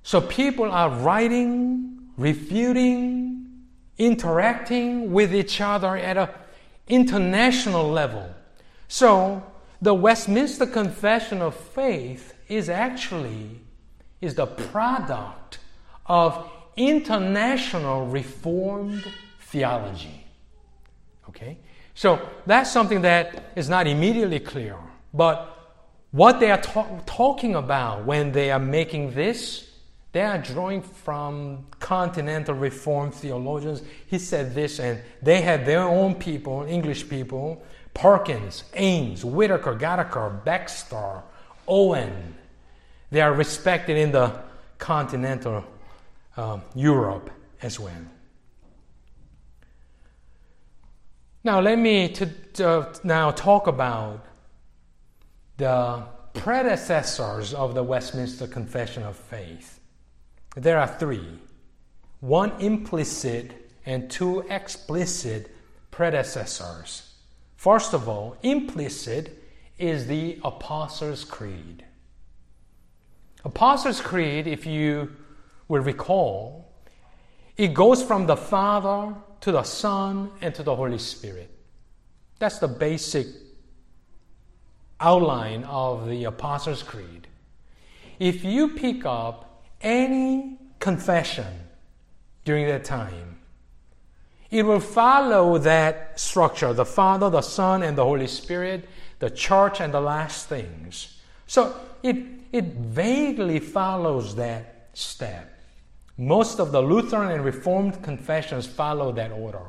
So 0.03 0.21
people 0.21 0.71
are 0.71 0.91
writing, 0.91 2.11
refuting, 2.17 3.65
interacting 3.99 5.13
with 5.13 5.35
each 5.35 5.61
other 5.61 5.97
at 5.97 6.17
an 6.17 6.29
international 6.89 7.89
level. 7.89 8.35
So 8.89 9.45
the 9.81 9.95
Westminster 9.95 10.67
Confession 10.67 11.43
of 11.43 11.55
Faith 11.55 12.35
is 12.49 12.69
actually 12.69 13.61
is 14.21 14.35
the 14.35 14.47
product 14.47 15.59
of 16.07 16.51
international 16.77 18.07
reformed 18.07 19.05
theology. 19.41 20.25
Okay? 21.29 21.59
So 21.95 22.21
that's 22.47 22.71
something 22.71 23.03
that 23.03 23.53
is 23.57 23.69
not 23.69 23.87
immediately 23.87 24.41
clear. 24.41 24.77
But 25.13 25.57
what 26.11 26.41
they 26.41 26.51
are 26.51 26.61
ta- 26.61 27.01
talking 27.07 27.55
about 27.55 28.05
when 28.05 28.33
they 28.33 28.51
are 28.51 28.59
making 28.59 29.15
this, 29.15 29.71
they 30.13 30.23
are 30.23 30.39
drawing 30.39 30.83
from 30.83 31.67
continental 31.79 32.55
reformed 32.55 33.15
theologians. 33.15 33.83
He 34.07 34.19
said 34.19 34.55
this, 34.55 34.81
and 34.81 35.01
they 35.23 35.41
had 35.41 35.65
their 35.65 35.83
own 35.83 36.17
people, 36.17 36.65
English 36.69 37.09
people, 37.09 37.63
Perkins, 37.95 38.65
Ames, 38.75 39.25
Whitaker, 39.25 39.77
Gataker, 39.77 40.45
Baxter, 40.45 41.23
Owen. 41.69 42.35
They 43.11 43.21
are 43.21 43.33
respected 43.33 43.97
in 43.97 44.13
the 44.13 44.41
continental 44.79 45.65
uh, 46.37 46.61
Europe 46.75 47.31
as 47.63 47.79
well. 47.79 48.05
Now, 51.43 51.61
let 51.61 51.79
me 51.79 52.09
to, 52.11 52.27
to 52.55 52.93
now 53.03 53.31
talk 53.31 53.67
about 53.67 54.27
the 55.57 56.05
predecessors 56.35 57.55
of 57.55 57.75
the 57.75 57.83
Westminster 57.83 58.47
Confession 58.47 59.03
of 59.03 59.17
Faith. 59.17 59.81
There 60.57 60.79
are 60.79 60.87
three 60.87 61.39
one 62.21 62.53
implicit 62.61 63.73
and 63.87 64.11
two 64.11 64.41
explicit 64.51 65.55
predecessors. 65.91 67.15
First 67.57 67.95
of 67.95 68.09
all, 68.09 68.37
implicit 68.43 69.43
is 69.79 70.07
the 70.07 70.39
Apostles' 70.45 71.25
Creed. 71.25 71.85
Apostles' 73.45 74.01
Creed, 74.01 74.47
if 74.47 74.67
you 74.67 75.17
will 75.69 75.83
recall, 75.83 76.73
it 77.57 77.75
goes 77.75 78.03
from 78.03 78.27
the 78.27 78.37
Father 78.37 79.15
to 79.41 79.53
the 79.53 79.63
Son 79.63 80.31
and 80.41 80.55
to 80.55 80.63
the 80.63 80.75
Holy 80.75 80.99
Spirit. 80.99 81.51
That's 82.39 82.59
the 82.59 82.69
basic 82.69 83.27
outline 84.99 85.65
of 85.65 86.09
the 86.09 86.25
Apostles' 86.25 86.83
Creed. 86.83 87.29
If 88.19 88.45
you 88.45 88.69
pick 88.69 89.05
up 89.07 89.65
any 89.81 90.59
confession 90.79 91.47
during 92.45 92.67
that 92.67 92.85
time, 92.85 93.39
it 94.51 94.65
will 94.65 94.81
follow 94.81 95.59
that 95.59 96.19
structure 96.19 96.73
the 96.73 96.85
Father, 96.85 97.31
the 97.31 97.41
Son, 97.41 97.83
and 97.83 97.97
the 97.97 98.05
Holy 98.05 98.27
Spirit, 98.27 98.89
the 99.21 99.31
church, 99.31 99.81
and 99.81 99.95
the 99.95 100.01
last 100.01 100.49
things. 100.49 101.21
So 101.47 101.75
it, 102.03 102.17
it 102.53 102.65
vaguely 102.65 103.61
follows 103.61 104.37
that 104.37 104.91
step. 104.95 105.59
Most 106.19 106.61
of 106.61 106.73
the 106.73 106.83
Lutheran 106.83 107.31
and 107.31 107.45
Reformed 107.45 108.03
confessions 108.03 108.67
follow 108.67 109.13
that 109.13 109.33
order. 109.33 109.63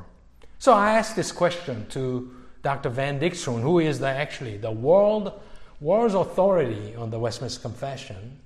So 0.60 0.74
I 0.74 0.92
asked 0.92 1.16
this 1.16 1.32
question 1.32 1.86
to 1.90 2.32
Dr. 2.62 2.90
Van 2.90 3.20
Dixhoorn, 3.20 3.62
who 3.62 3.80
is 3.80 4.00
the, 4.00 4.08
actually 4.08 4.58
the 4.58 4.72
world, 4.72 5.32
world's 5.80 6.14
authority 6.14 6.96
on 6.96 7.10
the 7.10 7.20
Westminster 7.20 7.62
Confession. 7.62 8.40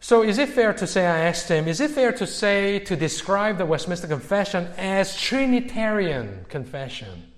So 0.00 0.22
is 0.22 0.38
it 0.38 0.48
fair 0.48 0.72
to 0.72 0.86
say, 0.86 1.06
I 1.06 1.20
asked 1.20 1.48
him, 1.48 1.68
is 1.68 1.80
it 1.80 1.92
fair 1.92 2.12
to 2.12 2.26
say, 2.26 2.80
to 2.80 2.96
describe 2.96 3.56
the 3.58 3.64
Westminster 3.64 4.08
Confession 4.08 4.66
as 4.76 5.16
Trinitarian 5.16 6.44
confession? 6.48 7.32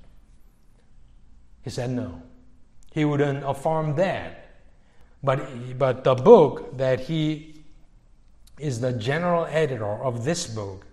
He 1.62 1.70
said 1.70 1.90
no. 1.90 2.22
He 2.92 3.04
wouldn't 3.04 3.44
affirm 3.44 3.96
that. 3.96 4.43
But, 5.24 5.78
but 5.78 6.04
the 6.04 6.14
book 6.14 6.76
that 6.76 7.00
he 7.00 7.54
is 8.58 8.80
the 8.80 8.92
general 8.92 9.46
editor 9.46 10.04
of 10.04 10.24
this 10.24 10.46
book. 10.46 10.86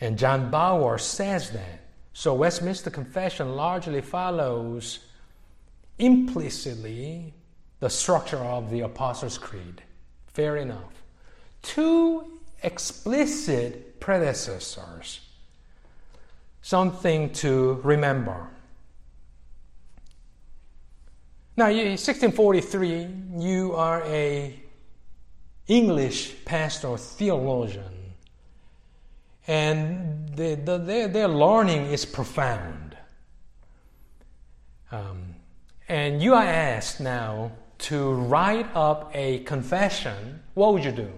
And 0.00 0.18
John 0.18 0.50
Bower 0.50 0.98
says 0.98 1.50
that. 1.50 1.80
So 2.12 2.34
Westminster 2.34 2.90
Confession 2.90 3.54
largely 3.54 4.00
follows 4.00 5.00
implicitly 5.98 7.34
the 7.80 7.90
structure 7.90 8.38
of 8.38 8.70
the 8.70 8.80
Apostles' 8.80 9.38
Creed. 9.38 9.82
Fair 10.28 10.56
enough. 10.56 11.02
Two 11.62 12.40
explicit 12.62 14.00
predecessors. 14.00 15.20
Something 16.62 17.32
to 17.34 17.80
remember. 17.84 18.48
Now, 21.56 21.66
1643, 21.66 23.08
you 23.38 23.74
are 23.74 24.02
a 24.04 24.60
English 25.66 26.44
pastor 26.44 26.96
theologian. 26.96 28.14
And 29.46 30.28
the, 30.36 30.54
the, 30.54 30.78
their, 30.78 31.08
their 31.08 31.28
learning 31.28 31.86
is 31.86 32.04
profound. 32.04 32.96
Um, 34.92 35.34
and 35.88 36.22
you 36.22 36.34
are 36.34 36.44
asked 36.44 37.00
now 37.00 37.52
to 37.78 38.12
write 38.12 38.66
up 38.74 39.10
a 39.14 39.40
confession. 39.40 40.42
What 40.54 40.74
would 40.74 40.84
you 40.84 40.92
do? 40.92 41.10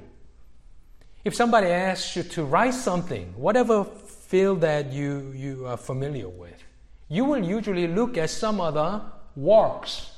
If 1.25 1.35
somebody 1.35 1.68
asks 1.68 2.16
you 2.16 2.23
to 2.23 2.45
write 2.45 2.75
something, 2.75 3.33
whatever 3.37 3.85
field 3.85 4.61
that 4.62 4.92
you, 4.92 5.33
you 5.35 5.66
are 5.66 5.77
familiar 5.77 6.29
with, 6.29 6.62
you 7.09 7.25
will 7.25 7.45
usually 7.45 7.87
look 7.87 8.16
at 8.16 8.31
some 8.31 8.61
other 8.61 9.03
works, 9.37 10.12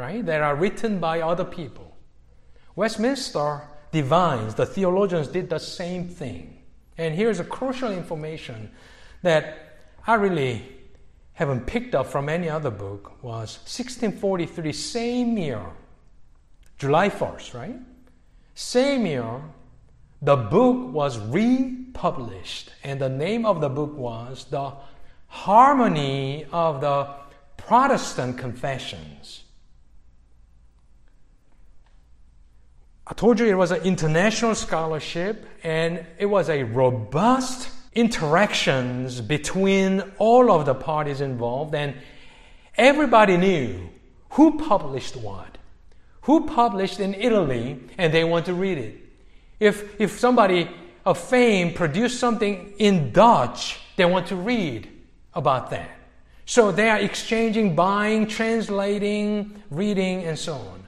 right, 0.00 0.24
that 0.26 0.40
are 0.40 0.56
written 0.56 0.98
by 0.98 1.20
other 1.20 1.44
people. 1.44 1.96
Westminster 2.74 3.62
divines, 3.92 4.54
the 4.54 4.66
theologians 4.66 5.28
did 5.28 5.50
the 5.50 5.58
same 5.58 6.08
thing. 6.08 6.62
And 6.96 7.14
here's 7.14 7.40
a 7.40 7.44
crucial 7.44 7.92
information 7.92 8.70
that 9.22 9.76
I 10.06 10.14
really 10.14 10.64
haven't 11.34 11.66
picked 11.66 11.94
up 11.94 12.06
from 12.06 12.28
any 12.28 12.48
other 12.48 12.70
book 12.70 13.22
was 13.22 13.58
1643, 13.64 14.72
same 14.72 15.38
year, 15.38 15.64
July 16.78 17.08
1st, 17.08 17.54
right? 17.54 17.76
Same 18.54 19.06
year, 19.06 19.42
the 20.22 20.36
book 20.36 20.92
was 20.92 21.18
republished, 21.18 22.70
and 22.84 23.00
the 23.00 23.08
name 23.08 23.46
of 23.46 23.60
the 23.60 23.68
book 23.68 23.96
was 23.96 24.44
The 24.50 24.72
Harmony 25.28 26.46
of 26.52 26.80
the 26.80 27.08
Protestant 27.56 28.36
Confessions. 28.36 29.44
I 33.10 33.12
told 33.12 33.40
you 33.40 33.46
it 33.46 33.54
was 33.54 33.72
an 33.72 33.82
international 33.82 34.54
scholarship 34.54 35.44
and 35.64 36.06
it 36.16 36.26
was 36.26 36.48
a 36.48 36.62
robust 36.62 37.68
interactions 37.92 39.20
between 39.20 40.00
all 40.18 40.52
of 40.52 40.64
the 40.64 40.74
parties 40.74 41.20
involved 41.20 41.74
and 41.74 41.94
everybody 42.76 43.36
knew 43.36 43.88
who 44.30 44.58
published 44.58 45.16
what. 45.16 45.58
Who 46.22 46.46
published 46.46 47.00
in 47.00 47.14
Italy 47.14 47.80
and 47.98 48.14
they 48.14 48.22
want 48.22 48.46
to 48.46 48.54
read 48.54 48.78
it. 48.78 48.96
If, 49.58 50.00
if 50.00 50.20
somebody 50.20 50.70
of 51.04 51.18
fame 51.18 51.74
produced 51.74 52.20
something 52.20 52.74
in 52.78 53.10
Dutch, 53.10 53.80
they 53.96 54.04
want 54.04 54.28
to 54.28 54.36
read 54.36 54.88
about 55.34 55.70
that. 55.70 55.90
So 56.46 56.70
they 56.70 56.88
are 56.88 56.98
exchanging, 56.98 57.74
buying, 57.74 58.28
translating, 58.28 59.64
reading, 59.68 60.22
and 60.22 60.38
so 60.38 60.54
on. 60.54 60.79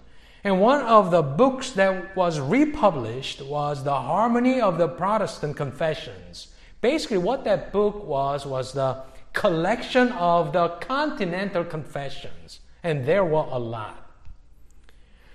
And 0.45 0.61
one 0.61 0.81
of 0.83 1.11
the 1.11 1.23
books 1.23 1.71
that 1.73 2.17
was 2.17 2.41
republished 2.41 3.43
was 3.43 3.85
The 3.85 3.95
Harmony 3.95 4.61
of 4.61 4.77
the 4.77 4.89
Protestant 4.89 5.57
Confessions. 5.57 6.49
Basically, 6.81 7.19
what 7.19 7.45
that 7.45 7.73
book 7.73 8.05
was 8.05 8.45
was 8.45 8.73
the 8.73 9.03
collection 9.33 10.09
of 10.13 10.53
the 10.53 10.69
continental 10.81 11.65
confessions, 11.65 12.61
and 12.83 13.07
there 13.07 13.25
were 13.25 13.47
a 13.51 13.59
lot. 13.59 14.11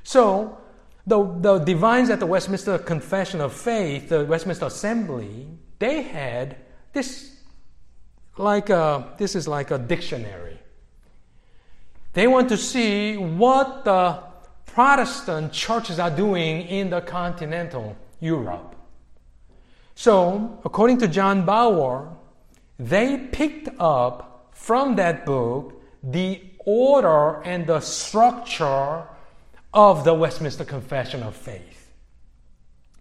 So, 0.03 0.57
the, 1.05 1.23
the 1.39 1.59
divines 1.59 2.09
at 2.09 2.19
the 2.19 2.25
Westminster 2.25 2.77
Confession 2.77 3.39
of 3.39 3.53
Faith, 3.53 4.09
the 4.09 4.25
Westminster 4.25 4.65
Assembly, 4.65 5.47
they 5.79 6.01
had 6.01 6.57
this 6.91 7.37
like 8.37 8.69
a, 8.69 9.13
this 9.17 9.35
is 9.35 9.47
like 9.47 9.71
a 9.71 9.77
dictionary. 9.77 10.59
They 12.13 12.27
want 12.27 12.49
to 12.49 12.57
see 12.57 13.15
what 13.15 13.85
the 13.85 14.26
Protestant 14.67 15.51
churches 15.51 15.97
are 15.99 16.11
doing 16.11 16.61
in 16.67 16.91
the 16.91 17.01
continental 17.01 17.97
Europe. 18.19 18.75
So, 19.95 20.59
according 20.63 20.99
to 20.99 21.07
John 21.07 21.45
Bower, 21.45 22.15
they 22.77 23.17
picked 23.17 23.69
up 23.79 24.51
from 24.53 24.95
that 24.97 25.25
book 25.25 25.81
the 26.03 26.41
order 26.59 27.41
and 27.43 27.65
the 27.65 27.79
structure 27.79 29.03
of 29.73 30.03
the 30.03 30.13
Westminster 30.13 30.65
Confession 30.65 31.23
of 31.23 31.35
Faith, 31.35 31.91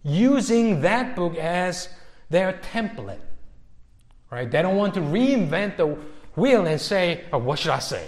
using 0.03 0.81
that 0.81 1.15
book 1.15 1.35
as 1.35 1.89
their 2.29 2.53
template. 2.73 3.19
Right? 4.31 4.49
They 4.49 4.61
don't 4.61 4.75
want 4.75 4.93
to 4.95 4.99
reinvent 4.99 5.77
the 5.77 5.97
wheel 6.35 6.65
and 6.65 6.81
say, 6.81 7.25
oh, 7.31 7.37
what 7.37 7.59
should 7.59 7.71
I 7.71 7.79
say? 7.79 8.07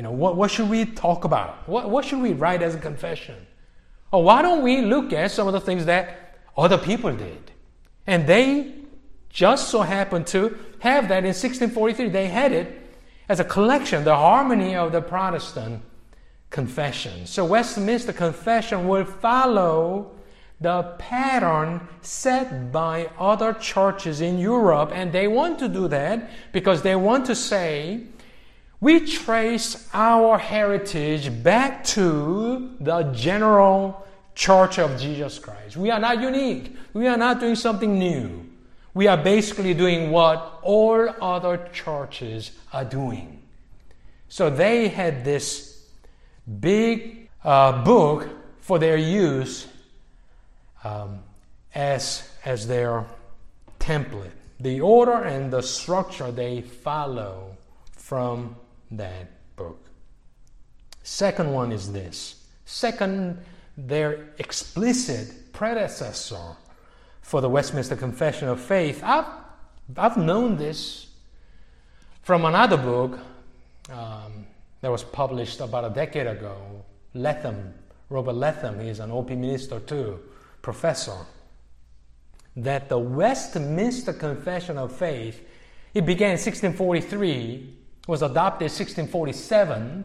You 0.00 0.04
know, 0.04 0.12
what, 0.12 0.34
what 0.34 0.50
should 0.50 0.70
we 0.70 0.86
talk 0.86 1.24
about? 1.24 1.68
What, 1.68 1.90
what 1.90 2.06
should 2.06 2.22
we 2.22 2.32
write 2.32 2.62
as 2.62 2.74
a 2.74 2.78
confession? 2.78 3.36
Or 4.10 4.24
why 4.24 4.40
don't 4.40 4.62
we 4.62 4.80
look 4.80 5.12
at 5.12 5.30
some 5.30 5.46
of 5.46 5.52
the 5.52 5.60
things 5.60 5.84
that 5.84 6.38
other 6.56 6.78
people 6.78 7.14
did? 7.14 7.50
And 8.06 8.26
they 8.26 8.76
just 9.28 9.68
so 9.68 9.82
happened 9.82 10.26
to 10.28 10.58
have 10.78 11.08
that 11.08 11.24
in 11.24 11.34
1643. 11.34 12.08
They 12.08 12.28
had 12.28 12.52
it 12.52 12.80
as 13.28 13.40
a 13.40 13.44
collection, 13.44 14.04
the 14.04 14.16
harmony 14.16 14.74
of 14.74 14.90
the 14.92 15.02
Protestant 15.02 15.82
confession. 16.48 17.26
So 17.26 17.44
Westminster 17.44 18.14
Confession 18.14 18.88
will 18.88 19.04
follow 19.04 20.12
the 20.62 20.94
pattern 20.98 21.86
set 22.00 22.72
by 22.72 23.10
other 23.18 23.52
churches 23.52 24.22
in 24.22 24.38
Europe, 24.38 24.92
and 24.94 25.12
they 25.12 25.28
want 25.28 25.58
to 25.58 25.68
do 25.68 25.88
that 25.88 26.30
because 26.52 26.80
they 26.80 26.96
want 26.96 27.26
to 27.26 27.34
say, 27.34 28.06
we 28.80 29.06
trace 29.06 29.88
our 29.92 30.38
heritage 30.38 31.42
back 31.42 31.84
to 31.84 32.74
the 32.80 33.02
general 33.12 34.06
church 34.34 34.78
of 34.78 34.98
Jesus 34.98 35.38
Christ. 35.38 35.76
We 35.76 35.90
are 35.90 36.00
not 36.00 36.20
unique. 36.20 36.74
We 36.94 37.06
are 37.06 37.18
not 37.18 37.40
doing 37.40 37.56
something 37.56 37.98
new. 37.98 38.46
We 38.94 39.06
are 39.06 39.18
basically 39.18 39.74
doing 39.74 40.10
what 40.10 40.60
all 40.62 41.08
other 41.20 41.68
churches 41.72 42.52
are 42.72 42.84
doing. 42.84 43.42
So 44.28 44.48
they 44.48 44.88
had 44.88 45.24
this 45.24 45.84
big 46.60 47.28
uh, 47.44 47.84
book 47.84 48.28
for 48.60 48.78
their 48.78 48.96
use 48.96 49.66
um, 50.84 51.20
as, 51.74 52.28
as 52.44 52.66
their 52.66 53.04
template. 53.78 54.30
The 54.58 54.80
order 54.80 55.22
and 55.24 55.52
the 55.52 55.62
structure 55.62 56.30
they 56.30 56.62
follow 56.62 57.56
from 57.92 58.56
that 58.92 59.56
book. 59.56 59.86
Second 61.02 61.52
one 61.52 61.72
is 61.72 61.92
this. 61.92 62.44
Second, 62.64 63.38
their 63.76 64.30
explicit 64.38 65.52
predecessor 65.52 66.56
for 67.20 67.40
the 67.40 67.48
Westminster 67.48 67.96
Confession 67.96 68.48
of 68.48 68.60
Faith. 68.60 69.02
I've, 69.04 69.26
I've 69.96 70.16
known 70.16 70.56
this 70.56 71.06
from 72.22 72.44
another 72.44 72.76
book 72.76 73.18
um, 73.90 74.46
that 74.80 74.90
was 74.90 75.02
published 75.02 75.60
about 75.60 75.84
a 75.84 75.90
decade 75.90 76.26
ago. 76.26 76.84
Letham, 77.14 77.74
Robert 78.08 78.34
Letham, 78.34 78.80
he's 78.80 79.00
an 79.00 79.10
OP 79.10 79.30
minister 79.30 79.80
too 79.80 80.20
professor 80.62 81.16
that 82.56 82.88
the 82.88 82.98
Westminster 82.98 84.12
Confession 84.12 84.76
of 84.76 84.94
Faith, 84.94 85.46
it 85.94 86.04
began 86.04 86.30
in 86.30 86.38
1643, 86.38 87.76
was 88.10 88.22
adopted 88.22 88.62
in 88.62 88.72
1647, 88.72 90.04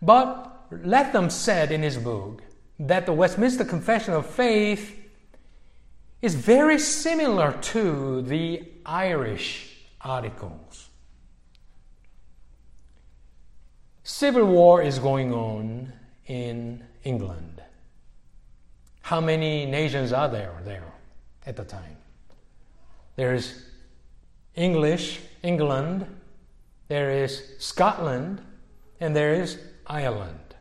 but 0.00 0.66
Letham 0.70 1.28
said 1.28 1.70
in 1.70 1.82
his 1.82 1.98
book 1.98 2.42
that 2.80 3.04
the 3.04 3.12
Westminster 3.12 3.66
Confession 3.66 4.14
of 4.14 4.24
Faith 4.24 4.98
is 6.22 6.34
very 6.34 6.78
similar 6.78 7.52
to 7.60 8.22
the 8.22 8.62
Irish 8.86 9.76
Articles. 10.00 10.88
Civil 14.02 14.46
war 14.46 14.80
is 14.80 14.98
going 14.98 15.34
on 15.34 15.92
in 16.26 16.82
England. 17.04 17.60
How 19.02 19.20
many 19.20 19.66
nations 19.66 20.14
are 20.14 20.30
there 20.30 20.54
there 20.64 20.92
at 21.44 21.56
the 21.56 21.64
time? 21.64 21.98
There's 23.16 23.66
English, 24.54 25.20
England, 25.42 26.06
there 26.88 27.10
is 27.10 27.42
Scotland, 27.58 28.40
and 29.00 29.14
there 29.14 29.34
is 29.34 29.58
Ireland. 29.86 30.54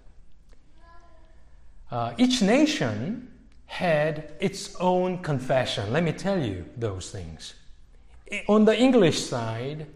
Uh, 1.91 2.13
each 2.17 2.41
nation 2.41 3.31
had 3.65 4.33
its 4.39 4.75
own 4.79 5.19
confession. 5.19 5.91
Let 5.93 6.03
me 6.03 6.11
tell 6.11 6.43
you 6.43 6.65
those 6.77 7.11
things. 7.11 7.53
On 8.47 8.65
the 8.65 8.77
English 8.77 9.23
side, 9.23 9.88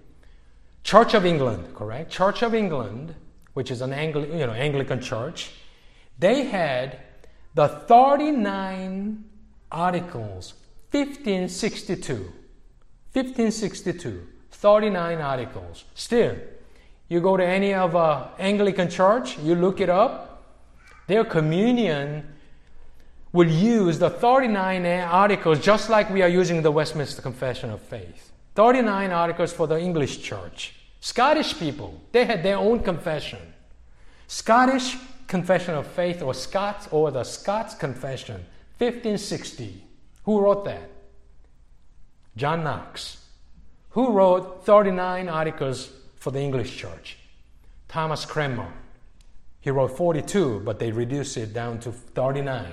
Church 0.84 1.14
of 1.14 1.26
England, 1.26 1.76
correct? 1.76 2.10
Church 2.12 2.42
of 2.42 2.56
England, 2.56 3.14
which 3.54 3.70
is 3.70 3.82
an 3.82 3.94
Angli- 3.94 4.32
you 4.32 4.48
know, 4.48 4.54
Anglican 4.54 5.02
church, 5.02 5.52
they 6.18 6.46
had 6.46 7.00
the 7.54 7.68
39 7.68 9.24
articles, 9.72 10.54
1562, 10.92 12.14
1562, 13.14 14.28
39 14.60 15.20
articles. 15.20 15.86
Still, 15.96 16.36
you 17.08 17.22
go 17.22 17.38
to 17.38 17.46
any 17.46 17.74
of 17.74 17.96
uh, 17.96 18.28
Anglican 18.38 18.90
church, 18.90 19.40
you 19.40 19.56
look 19.56 19.80
it 19.80 19.90
up, 19.90 20.44
their 21.08 21.24
communion 21.24 22.28
will 23.32 23.50
use 23.50 24.00
the 24.00 24.10
39 24.10 24.86
articles 24.86 25.60
just 25.60 25.90
like 25.90 26.10
we 26.10 26.22
are 26.22 26.28
using 26.28 26.62
the 26.62 26.72
Westminster 26.72 27.22
Confession 27.22 27.70
of 27.70 27.82
Faith. 27.82 28.34
39 28.56 29.12
articles 29.12 29.54
for 29.54 29.66
the 29.66 29.80
English 29.80 30.22
church. 30.22 30.76
Scottish 31.00 31.58
people, 31.58 31.98
they 32.12 32.26
had 32.26 32.44
their 32.44 32.58
own 32.58 32.82
confession. 32.82 33.40
Scottish 34.28 34.98
Confession 35.28 35.76
of 35.76 35.88
Faith 35.88 36.22
or 36.22 36.34
Scots 36.34 36.90
or 36.92 37.12
the 37.12 37.24
Scots 37.24 37.76
Confession, 37.76 38.44
1560. 38.78 39.84
Who 40.26 40.42
wrote 40.42 40.66
that? 40.66 40.90
John 42.36 42.66
Knox. 42.66 43.20
Who 43.92 44.12
wrote 44.12 44.66
39 44.66 45.30
articles 45.30 45.90
for 46.18 46.32
the 46.32 46.40
English 46.40 46.78
church? 46.78 47.18
Thomas 47.88 48.26
Cranmer. 48.26 48.72
He 49.62 49.72
wrote 49.72 49.98
42, 49.98 50.62
but 50.62 50.80
they 50.80 50.92
reduced 50.92 51.36
it 51.38 51.54
down 51.54 51.80
to 51.80 51.92
39. 51.92 52.68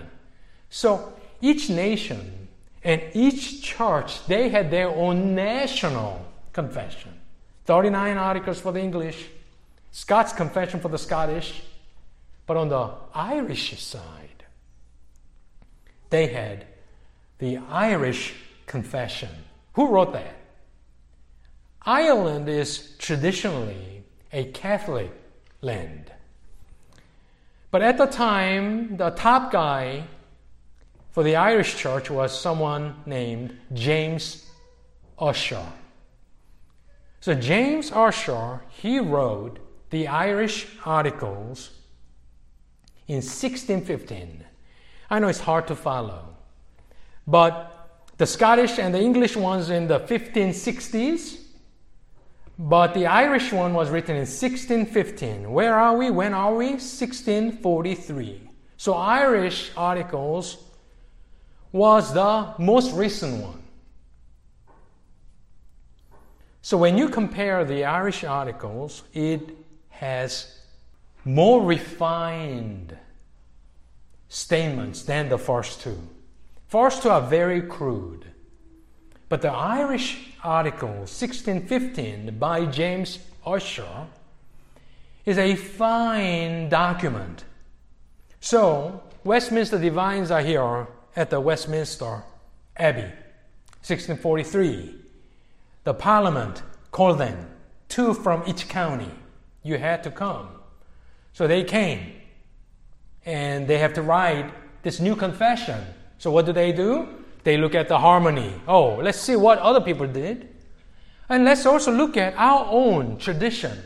So 0.71 1.13
each 1.41 1.69
nation 1.71 2.49
and 2.85 3.03
each 3.15 3.63
church, 3.63 4.25
they 4.27 4.49
had 4.51 4.71
their 4.71 4.89
own 4.89 5.35
national 5.35 6.25
confession. 6.53 7.13
39 7.65 8.17
articles 8.17 8.61
for 8.61 8.73
the 8.73 8.81
English, 8.81 9.27
Scots 9.91 10.33
confession 10.33 10.79
for 10.79 10.89
the 10.89 10.99
Scottish, 10.99 11.63
but 12.47 12.57
on 12.57 12.69
the 12.69 12.91
Irish 13.15 13.83
side, 13.83 14.45
they 16.11 16.27
had 16.27 16.67
the 17.39 17.59
Irish 17.71 18.35
Confession. 18.67 19.31
Who 19.73 19.89
wrote 19.89 20.13
that? 20.13 20.35
Ireland 21.87 22.49
is 22.49 22.97
traditionally 22.99 24.03
a 24.33 24.47
Catholic 24.47 25.13
land. 25.61 26.11
But 27.71 27.83
at 27.83 27.97
the 27.97 28.07
time, 28.07 28.97
the 28.97 29.11
top 29.11 29.53
guy 29.53 30.05
for 31.13 31.23
the 31.23 31.37
Irish 31.37 31.77
church 31.77 32.11
was 32.11 32.39
someone 32.39 32.97
named 33.07 33.57
James 33.73 34.47
Ussher. 35.17 35.65
So 37.21 37.35
James 37.35 37.93
Ussher, 37.93 38.63
he 38.69 38.99
wrote 38.99 39.61
the 39.91 40.09
Irish 40.09 40.67
Articles 40.85 41.71
in 43.07 43.17
1615. 43.17 44.45
I 45.09 45.19
know 45.21 45.29
it's 45.29 45.41
hard 45.41 45.69
to 45.69 45.77
follow, 45.77 46.37
but 47.29 47.89
the 48.17 48.27
Scottish 48.27 48.81
and 48.81 48.93
the 48.93 49.01
English 49.01 49.37
ones 49.37 49.71
in 49.71 49.87
the 49.87 50.01
1560s, 50.01 51.46
but 52.59 52.95
the 52.95 53.07
Irish 53.07 53.53
one 53.53 53.75
was 53.75 53.91
written 53.91 54.17
in 54.17 54.21
1615. 54.21 55.51
Where 55.51 55.75
are 55.75 55.97
we? 55.97 56.11
When 56.11 56.33
are 56.33 56.55
we? 56.55 56.71
1643. 56.71 58.49
So 58.77 58.95
Irish 58.95 59.73
articles 59.77 60.59
was 61.73 62.15
the 62.15 62.55
most 62.59 62.95
recent 62.95 63.43
one. 63.43 63.63
So 66.63 66.77
when 66.77 66.97
you 66.99 67.09
compare 67.09 67.65
the 67.65 67.85
Irish 67.85 68.25
articles, 68.25 69.03
it 69.13 69.51
has 69.91 70.59
more 71.25 71.63
refined 71.63 72.97
statements 74.29 75.03
than 75.03 75.29
the 75.29 75.39
first 75.39 75.81
two. 75.81 76.01
First 76.69 77.03
two 77.03 77.11
are 77.11 77.21
very 77.21 77.63
crude. 77.63 78.27
But 79.29 79.43
the 79.43 79.51
Irish 79.51 80.19
article 80.45 80.89
1615 80.89 82.39
by 82.39 82.67
James 82.67 83.19
Ussher 83.45 84.07
is 85.25 85.39
a 85.39 85.57
fine 85.57 86.69
document. 86.69 87.45
So, 88.41 89.03
Westminster 89.25 89.79
divines 89.81 90.31
are 90.31 90.43
here 90.43 90.87
at 91.17 91.31
the 91.31 91.41
Westminster 91.41 92.23
Abbey, 92.77 93.11
1643. 93.83 94.95
The 95.83 95.95
Parliament 95.95 96.63
called 96.93 97.19
them, 97.19 97.49
two 97.89 98.15
from 98.15 98.45
each 98.47 98.69
county. 98.69 99.11
You 99.65 99.79
had 99.79 100.05
to 100.05 100.13
come. 100.13 100.49
So 101.33 101.49
they 101.49 101.65
came, 101.65 102.13
and 103.25 103.67
they 103.67 103.79
have 103.79 103.95
to 103.95 104.03
write 104.03 104.53
this 104.83 105.01
new 105.01 105.17
confession. 105.17 105.85
So 106.19 106.31
what 106.31 106.47
do 106.47 106.53
they 106.53 106.71
do? 106.71 107.09
They 107.47 107.57
look 107.57 107.77
at 107.77 107.87
the 107.87 107.97
harmony. 107.97 108.61
Oh, 108.67 108.97
let's 108.97 109.21
see 109.21 109.37
what 109.37 109.61
other 109.61 109.81
people 109.81 110.09
did. 110.09 110.49
And 111.29 111.45
let's 111.45 111.65
also 111.65 111.93
look 111.93 112.17
at 112.17 112.35
our 112.37 112.67
own 112.69 113.19
tradition. 113.19 113.79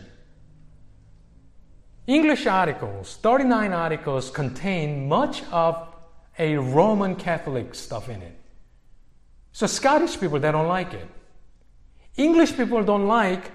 English 2.07 2.46
articles, 2.46 3.16
39 3.16 3.75
articles, 3.75 4.31
contain 4.31 5.07
much 5.11 5.42
of 5.53 5.94
a 6.38 6.57
Roman 6.57 7.14
Catholic 7.16 7.75
stuff 7.75 8.09
in 8.09 8.23
it. 8.23 8.35
So 9.53 9.66
Scottish 9.66 10.18
people, 10.18 10.40
they 10.40 10.53
don't 10.53 10.68
like 10.68 10.94
it. 10.94 11.07
English 12.16 12.57
people 12.57 12.83
don't 12.83 13.07
like 13.07 13.53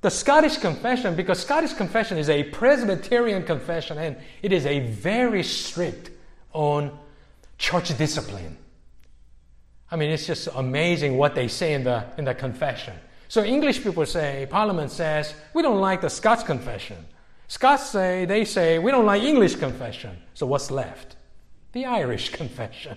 the 0.00 0.10
Scottish 0.10 0.56
Confession 0.56 1.14
because 1.14 1.40
Scottish 1.40 1.74
Confession 1.74 2.16
is 2.16 2.30
a 2.30 2.44
Presbyterian 2.44 3.42
confession 3.42 3.98
and 3.98 4.16
it 4.40 4.54
is 4.54 4.64
a 4.64 4.80
very 4.88 5.42
strict 5.42 6.10
on 6.54 6.98
church 7.58 7.98
discipline. 7.98 8.56
I 9.90 9.96
mean, 9.96 10.10
it's 10.10 10.26
just 10.26 10.48
amazing 10.54 11.16
what 11.16 11.34
they 11.34 11.48
say 11.48 11.74
in 11.74 11.84
the, 11.84 12.04
in 12.18 12.24
the 12.24 12.34
confession. 12.34 12.94
So 13.28 13.44
English 13.44 13.82
people 13.82 14.06
say, 14.06 14.46
Parliament 14.50 14.90
says, 14.90 15.34
we 15.54 15.62
don't 15.62 15.80
like 15.80 16.00
the 16.00 16.10
Scots 16.10 16.42
confession. 16.42 16.96
Scots 17.48 17.90
say, 17.90 18.24
they 18.24 18.44
say, 18.44 18.78
we 18.78 18.90
don't 18.90 19.06
like 19.06 19.22
English 19.22 19.56
confession. 19.56 20.16
So 20.34 20.46
what's 20.46 20.70
left? 20.70 21.16
The 21.72 21.86
Irish 21.86 22.28
confession. 22.40 22.96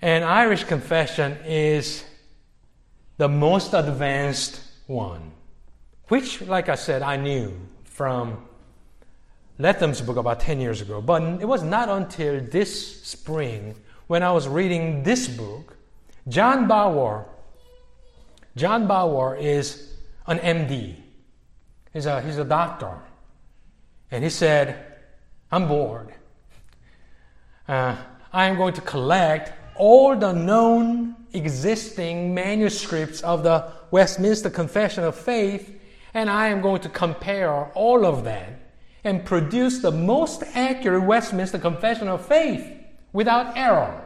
And 0.00 0.24
Irish 0.24 0.64
confession 0.64 1.36
is 1.46 2.04
the 3.18 3.28
most 3.28 3.72
advanced 3.72 4.60
one, 4.86 5.30
which, 6.08 6.40
like 6.42 6.68
I 6.68 6.74
said, 6.74 7.02
I 7.02 7.16
knew 7.16 7.54
from 7.84 8.48
Letham's 9.58 10.00
book 10.00 10.16
about 10.16 10.40
10 10.40 10.60
years 10.60 10.80
ago. 10.80 11.00
But 11.00 11.22
it 11.40 11.46
was 11.46 11.62
not 11.62 11.88
until 11.88 12.40
this 12.40 13.02
spring 13.04 13.76
when 14.12 14.22
I 14.22 14.30
was 14.30 14.46
reading 14.46 15.02
this 15.04 15.26
book. 15.26 15.74
John 16.28 16.68
Bower, 16.68 17.24
John 18.56 18.86
Bower 18.86 19.36
is 19.36 19.94
an 20.26 20.38
MD. 20.38 20.96
He's 21.94 22.04
a, 22.04 22.20
he's 22.20 22.36
a 22.36 22.44
doctor. 22.44 22.92
And 24.10 24.22
he 24.22 24.28
said, 24.28 24.84
I'm 25.50 25.66
bored. 25.66 26.12
Uh, 27.66 27.96
I 28.34 28.48
am 28.48 28.58
going 28.58 28.74
to 28.74 28.82
collect 28.82 29.50
all 29.76 30.14
the 30.14 30.32
known 30.32 31.16
existing 31.32 32.34
manuscripts 32.34 33.22
of 33.22 33.42
the 33.42 33.72
Westminster 33.90 34.50
Confession 34.50 35.04
of 35.04 35.16
Faith, 35.16 35.80
and 36.12 36.28
I 36.28 36.48
am 36.48 36.60
going 36.60 36.82
to 36.82 36.90
compare 36.90 37.72
all 37.72 38.04
of 38.04 38.24
them 38.24 38.56
and 39.04 39.24
produce 39.24 39.78
the 39.78 39.90
most 39.90 40.42
accurate 40.52 41.02
Westminster 41.02 41.58
Confession 41.58 42.08
of 42.08 42.26
Faith 42.26 42.81
without 43.12 43.56
error. 43.56 44.04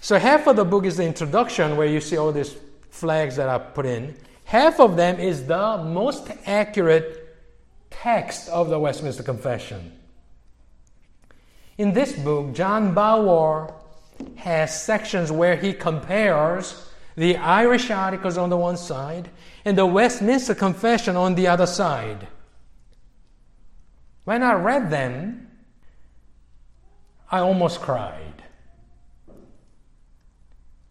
So, 0.00 0.18
half 0.18 0.46
of 0.46 0.56
the 0.56 0.64
book 0.64 0.84
is 0.84 0.98
the 0.98 1.04
introduction 1.04 1.76
where 1.76 1.86
you 1.86 2.00
see 2.00 2.16
all 2.16 2.30
these 2.30 2.56
flags 2.90 3.36
that 3.36 3.48
are 3.48 3.60
put 3.60 3.86
in. 3.86 4.14
Half 4.44 4.78
of 4.78 4.96
them 4.96 5.18
is 5.18 5.46
the 5.46 5.78
most 5.78 6.30
accurate 6.46 7.36
text 7.90 8.48
of 8.50 8.68
the 8.68 8.78
Westminster 8.78 9.22
Confession. 9.22 9.92
In 11.78 11.92
this 11.92 12.12
book, 12.12 12.54
John 12.54 12.94
Bower 12.94 13.74
has 14.36 14.82
sections 14.82 15.32
where 15.32 15.56
he 15.56 15.72
compares 15.72 16.88
the 17.16 17.36
Irish 17.36 17.90
Articles 17.90 18.36
on 18.36 18.50
the 18.50 18.56
one 18.56 18.76
side 18.76 19.30
and 19.64 19.78
the 19.78 19.86
Westminster 19.86 20.54
Confession 20.54 21.16
on 21.16 21.34
the 21.34 21.46
other 21.46 21.66
side. 21.66 22.28
When 24.24 24.42
I 24.42 24.54
read 24.54 24.90
them, 24.90 25.43
I 27.34 27.40
almost 27.40 27.80
cried. 27.80 28.44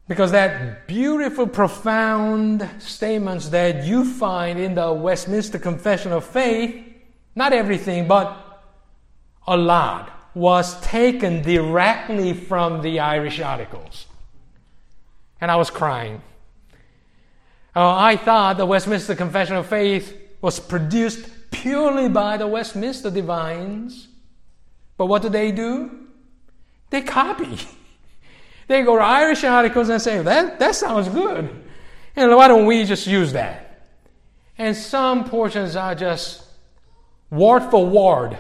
Because 0.10 0.32
that 0.32 0.88
beautiful, 0.88 1.48
profound 1.48 2.70
statements 2.80 3.48
that 3.48 3.86
you 3.86 4.04
find 4.04 4.60
in 4.60 4.76
the 4.76 4.92
Westminster 4.92 5.58
Confession 5.58 6.12
of 6.12 6.26
Faith, 6.26 6.84
not 7.34 7.54
everything, 7.54 8.10
but 8.10 8.62
a 9.48 9.56
lot, 9.56 10.12
was 10.34 10.82
taken 10.82 11.42
directly 11.44 12.34
from 12.34 12.82
the 12.82 13.00
Irish 13.00 13.40
articles. 13.40 14.08
And 15.40 15.50
I 15.50 15.56
was 15.56 15.70
crying. 15.70 16.22
Uh, 17.74 17.96
I 17.96 18.18
thought 18.18 18.58
the 18.58 18.66
Westminster 18.66 19.16
Confession 19.16 19.56
of 19.56 19.68
Faith 19.68 20.14
was 20.42 20.60
produced 20.60 21.30
purely 21.52 22.10
by 22.10 22.36
the 22.36 22.48
Westminster 22.48 23.10
divines. 23.10 24.10
But 24.98 25.06
what 25.06 25.22
do 25.22 25.30
they 25.30 25.54
do? 25.54 26.03
They 26.94 27.02
copy. 27.02 27.58
They 28.68 28.84
go 28.84 28.98
to 28.98 29.04
Irish 29.04 29.44
articles 29.44 29.90
and 29.90 30.00
say, 30.00 30.22
that, 30.22 30.60
that 30.60 30.76
sounds 30.76 31.10
good. 31.10 31.50
And 32.16 32.36
why 32.36 32.48
don't 32.48 32.68
we 32.68 32.86
just 32.86 33.08
use 33.08 33.34
that? 33.34 33.88
And 34.60 34.78
some 34.78 35.28
portions 35.28 35.76
are 35.76 35.96
just 35.96 36.44
word 37.32 37.62
for 37.72 37.84
word 37.84 38.38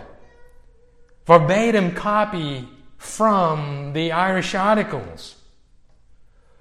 verbatim 1.25 1.95
copy 1.95 2.69
from 2.95 3.91
the 3.93 4.11
Irish 4.11 4.53
articles. 4.53 5.35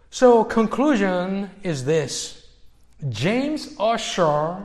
So, 0.09 0.45
conclusion 0.45 1.51
is 1.63 1.85
this 1.85 2.49
James 3.11 3.75
Ussher 3.79 4.63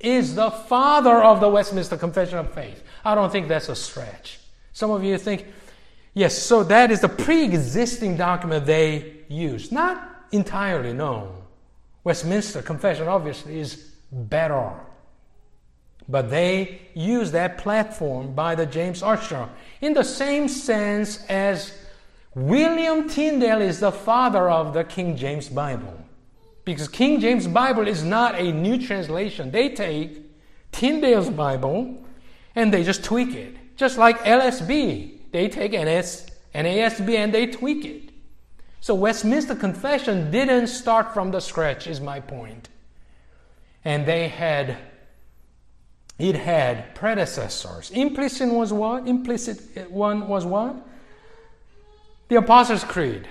is 0.00 0.34
the 0.34 0.50
father 0.50 1.22
of 1.22 1.40
the 1.40 1.48
Westminster 1.50 1.98
Confession 1.98 2.38
of 2.38 2.54
Faith. 2.54 2.82
I 3.04 3.14
don't 3.14 3.30
think 3.30 3.48
that's 3.48 3.68
a 3.68 3.76
stretch. 3.76 4.40
Some 4.72 4.90
of 4.90 5.04
you 5.04 5.18
think, 5.18 5.46
yes, 6.14 6.36
so 6.38 6.62
that 6.64 6.90
is 6.90 7.00
the 7.00 7.08
pre 7.08 7.44
existing 7.44 8.16
document 8.16 8.66
they 8.66 9.16
use. 9.28 9.72
Not 9.72 10.26
entirely, 10.32 10.92
no. 10.92 11.34
Westminster 12.04 12.62
Confession 12.62 13.08
obviously 13.08 13.58
is 13.58 13.92
better. 14.10 14.72
But 16.08 16.30
they 16.30 16.80
use 16.94 17.30
that 17.32 17.58
platform 17.58 18.34
by 18.34 18.54
the 18.54 18.66
James 18.66 19.02
Ussher 19.02 19.48
in 19.80 19.92
the 19.92 20.02
same 20.02 20.48
sense 20.48 21.24
as 21.26 21.72
William 22.34 23.08
Tyndale 23.08 23.62
is 23.62 23.80
the 23.80 23.92
father 23.92 24.50
of 24.50 24.74
the 24.74 24.82
King 24.84 25.16
James 25.16 25.48
Bible. 25.48 25.96
Because 26.64 26.88
King 26.88 27.20
James 27.20 27.46
Bible 27.46 27.86
is 27.86 28.02
not 28.02 28.34
a 28.34 28.52
new 28.52 28.78
translation. 28.78 29.50
They 29.50 29.68
take 29.70 30.22
Tyndale's 30.72 31.30
Bible 31.30 32.02
and 32.54 32.72
they 32.72 32.82
just 32.82 33.04
tweak 33.04 33.34
it. 33.34 33.76
Just 33.76 33.96
like 33.96 34.18
LSB, 34.20 35.19
they 35.32 35.48
take 35.48 35.72
NS, 35.72 36.26
NASB 36.54 37.16
and 37.16 37.32
they 37.32 37.46
tweak 37.46 37.84
it. 37.84 38.10
So 38.80 38.94
Westminster 38.94 39.54
Confession 39.54 40.30
didn't 40.30 40.68
start 40.68 41.12
from 41.12 41.30
the 41.30 41.40
scratch, 41.40 41.86
is 41.86 42.00
my 42.00 42.20
point. 42.20 42.68
And 43.84 44.06
they 44.06 44.28
had 44.28 44.78
it 46.18 46.36
had 46.36 46.94
predecessors. 46.94 47.90
Implicit 47.90 48.50
was 48.50 48.72
what? 48.74 49.08
Implicit 49.08 49.90
one 49.90 50.28
was 50.28 50.44
what? 50.44 50.76
The 52.28 52.36
Apostles' 52.36 52.84
Creed. 52.84 53.26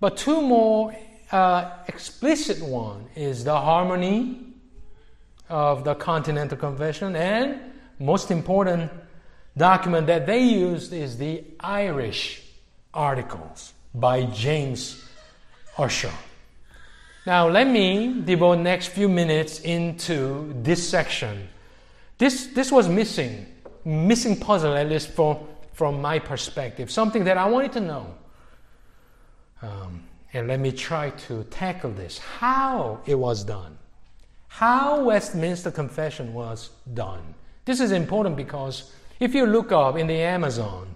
But 0.00 0.16
two 0.16 0.40
more 0.40 0.96
uh, 1.30 1.70
explicit 1.86 2.62
one 2.62 3.08
is 3.14 3.44
the 3.44 3.54
harmony 3.54 4.54
of 5.50 5.84
the 5.84 5.94
Continental 5.94 6.56
Confession, 6.56 7.14
and 7.14 7.60
most 7.98 8.30
important 8.30 8.90
document 9.56 10.06
that 10.08 10.26
they 10.26 10.42
used 10.42 10.92
is 10.92 11.18
the 11.18 11.44
Irish 11.60 12.42
Articles 12.92 13.72
by 13.94 14.24
James 14.26 15.04
Ussher. 15.78 16.12
Now 17.26 17.48
let 17.48 17.66
me 17.66 18.22
devote 18.24 18.58
next 18.58 18.88
few 18.88 19.08
minutes 19.08 19.60
into 19.60 20.52
this 20.62 20.88
section 20.88 21.48
this, 22.18 22.46
this 22.48 22.70
was 22.70 22.88
missing, 22.88 23.46
missing 23.84 24.38
puzzle, 24.38 24.74
at 24.74 24.88
least 24.88 25.10
for, 25.10 25.46
from 25.72 26.00
my 26.00 26.18
perspective, 26.18 26.90
something 26.90 27.24
that 27.24 27.36
I 27.36 27.46
wanted 27.46 27.72
to 27.72 27.80
know. 27.80 28.14
Um, 29.62 30.04
and 30.32 30.48
let 30.48 30.60
me 30.60 30.72
try 30.72 31.10
to 31.10 31.44
tackle 31.44 31.90
this 31.90 32.18
how 32.18 33.00
it 33.06 33.14
was 33.14 33.44
done, 33.44 33.78
how 34.48 35.02
Westminster 35.04 35.70
Confession 35.70 36.34
was 36.34 36.70
done. 36.92 37.34
This 37.64 37.80
is 37.80 37.92
important 37.92 38.36
because 38.36 38.92
if 39.20 39.34
you 39.34 39.46
look 39.46 39.72
up 39.72 39.96
in 39.96 40.06
the 40.06 40.20
Amazon 40.20 40.94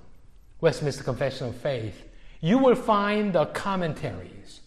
Westminster 0.61 1.05
Confession 1.05 1.49
of 1.49 1.57
Faith, 1.57 2.05
you 2.41 2.59
will 2.59 2.75
find 2.75 3.33
the 3.33 3.47
commentaries. 3.47 4.61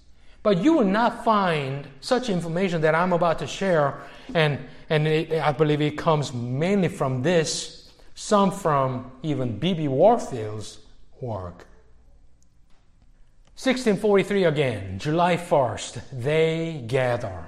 But 0.43 0.57
you 0.63 0.73
will 0.73 0.85
not 0.85 1.23
find 1.23 1.87
such 1.99 2.29
information 2.29 2.81
that 2.81 2.95
I'm 2.95 3.13
about 3.13 3.39
to 3.39 3.47
share, 3.47 4.01
and, 4.33 4.59
and 4.89 5.07
it, 5.07 5.31
I 5.33 5.51
believe 5.51 5.81
it 5.81 5.97
comes 5.97 6.33
mainly 6.33 6.87
from 6.87 7.21
this, 7.21 7.91
some 8.15 8.51
from 8.51 9.11
even 9.21 9.59
B.B. 9.59 9.87
Warfield's 9.87 10.79
work. 11.19 11.67
1643 13.55 14.45
again, 14.45 14.97
July 14.97 15.37
1st, 15.37 16.01
they 16.11 16.83
gather. 16.87 17.45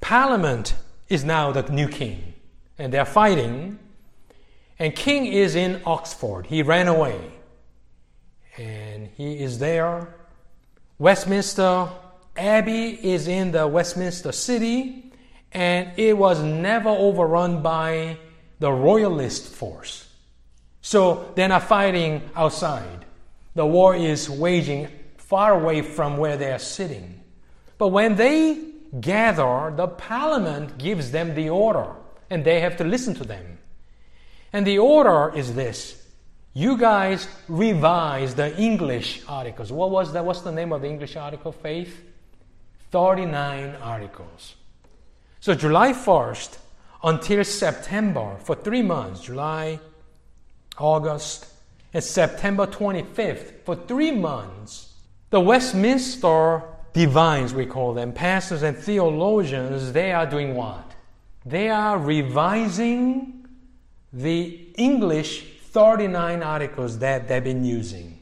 Parliament 0.00 0.74
is 1.08 1.24
now 1.24 1.50
the 1.50 1.62
new 1.72 1.88
king, 1.88 2.33
and 2.78 2.92
they're 2.92 3.04
fighting. 3.04 3.78
And 4.78 4.94
king 4.94 5.26
is 5.26 5.54
in 5.54 5.82
Oxford. 5.86 6.46
He 6.46 6.62
ran 6.62 6.88
away. 6.88 7.32
And 8.56 9.08
he 9.16 9.38
is 9.40 9.58
there. 9.58 10.14
Westminster 10.98 11.88
Abbey 12.36 12.90
is 12.90 13.28
in 13.28 13.52
the 13.52 13.66
Westminster 13.66 14.32
city, 14.32 15.12
and 15.52 15.92
it 15.96 16.18
was 16.18 16.42
never 16.42 16.88
overrun 16.88 17.62
by 17.62 18.18
the 18.58 18.72
royalist 18.72 19.54
force. 19.54 20.08
So 20.80 21.32
they're 21.34 21.48
not 21.48 21.64
fighting 21.64 22.22
outside. 22.34 23.04
The 23.54 23.64
war 23.64 23.94
is 23.94 24.28
waging 24.28 24.88
far 25.16 25.54
away 25.54 25.82
from 25.82 26.16
where 26.16 26.36
they 26.36 26.52
are 26.52 26.58
sitting. 26.58 27.20
But 27.78 27.88
when 27.88 28.16
they 28.16 28.60
gather, 29.00 29.72
the 29.74 29.88
parliament 29.88 30.78
gives 30.78 31.10
them 31.12 31.34
the 31.34 31.50
order, 31.50 31.92
and 32.30 32.44
they 32.44 32.60
have 32.60 32.76
to 32.78 32.84
listen 32.84 33.14
to 33.14 33.24
them. 33.24 33.58
And 34.52 34.66
the 34.66 34.78
order 34.78 35.32
is 35.34 35.54
this 35.54 36.00
you 36.52 36.78
guys 36.78 37.26
revise 37.48 38.36
the 38.36 38.56
English 38.56 39.22
articles. 39.26 39.72
What 39.72 39.90
was 39.90 40.12
that? 40.12 40.24
What's 40.24 40.42
the 40.42 40.52
name 40.52 40.72
of 40.72 40.82
the 40.82 40.88
English 40.88 41.16
article, 41.16 41.50
Faith? 41.50 42.04
39 42.92 43.74
articles. 43.82 44.54
So 45.40 45.52
July 45.54 45.92
1st 45.92 46.58
until 47.02 47.44
September, 47.44 48.36
for 48.44 48.54
three 48.54 48.82
months, 48.82 49.20
July, 49.20 49.80
August, 50.78 51.46
and 51.92 52.02
September 52.02 52.66
25th, 52.66 53.64
for 53.64 53.74
three 53.74 54.12
months, 54.12 54.94
the 55.30 55.40
Westminster 55.40 56.62
divines, 56.92 57.52
we 57.52 57.66
call 57.66 57.92
them, 57.92 58.12
pastors 58.12 58.62
and 58.62 58.76
theologians, 58.76 59.92
they 59.92 60.12
are 60.12 60.24
doing 60.24 60.54
what? 60.54 60.93
They 61.44 61.68
are 61.68 61.98
revising 61.98 63.46
the 64.12 64.68
English 64.76 65.44
39 65.70 66.42
articles 66.42 66.98
that 67.00 67.28
they've 67.28 67.44
been 67.44 67.64
using. 67.64 68.18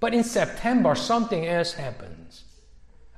But 0.00 0.14
in 0.14 0.24
September, 0.24 0.94
something 0.94 1.46
else 1.46 1.74
happens. 1.74 2.44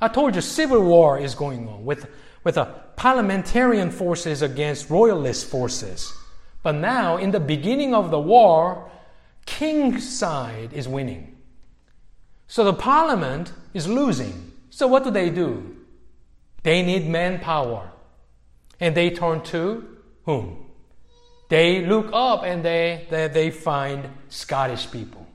I 0.01 0.09
told 0.09 0.35
you, 0.35 0.41
civil 0.41 0.83
war 0.83 1.19
is 1.19 1.35
going 1.35 1.67
on 1.69 1.85
with, 1.85 2.07
with 2.45 2.57
a 2.59 2.67
parliamentarian 2.97 3.91
forces 3.91 4.43
against 4.43 4.91
royalist 4.91 5.47
forces. 5.47 6.13
But 6.63 6.73
now, 6.73 7.17
in 7.17 7.31
the 7.31 7.41
beginning 7.41 7.95
of 7.95 8.11
the 8.11 8.19
war, 8.21 8.91
king's 9.47 10.09
side 10.09 10.73
is 10.73 10.87
winning. 10.87 11.37
So 12.49 12.65
the 12.65 12.75
parliament 12.75 13.53
is 13.73 13.89
losing. 13.89 14.53
So 14.71 14.87
what 14.87 15.05
do 15.05 15.11
they 15.11 15.31
do? 15.31 15.77
They 16.63 16.83
need 16.83 17.09
manpower. 17.09 17.93
And 18.81 18.95
they 18.95 19.11
turn 19.11 19.43
to 19.45 19.99
whom? 20.25 20.67
They 21.49 21.87
look 21.87 22.11
up 22.13 22.43
and 22.43 22.65
they, 22.65 23.07
they, 23.09 23.29
they 23.29 23.51
find 23.51 24.09
Scottish 24.29 24.91
people. 24.91 25.27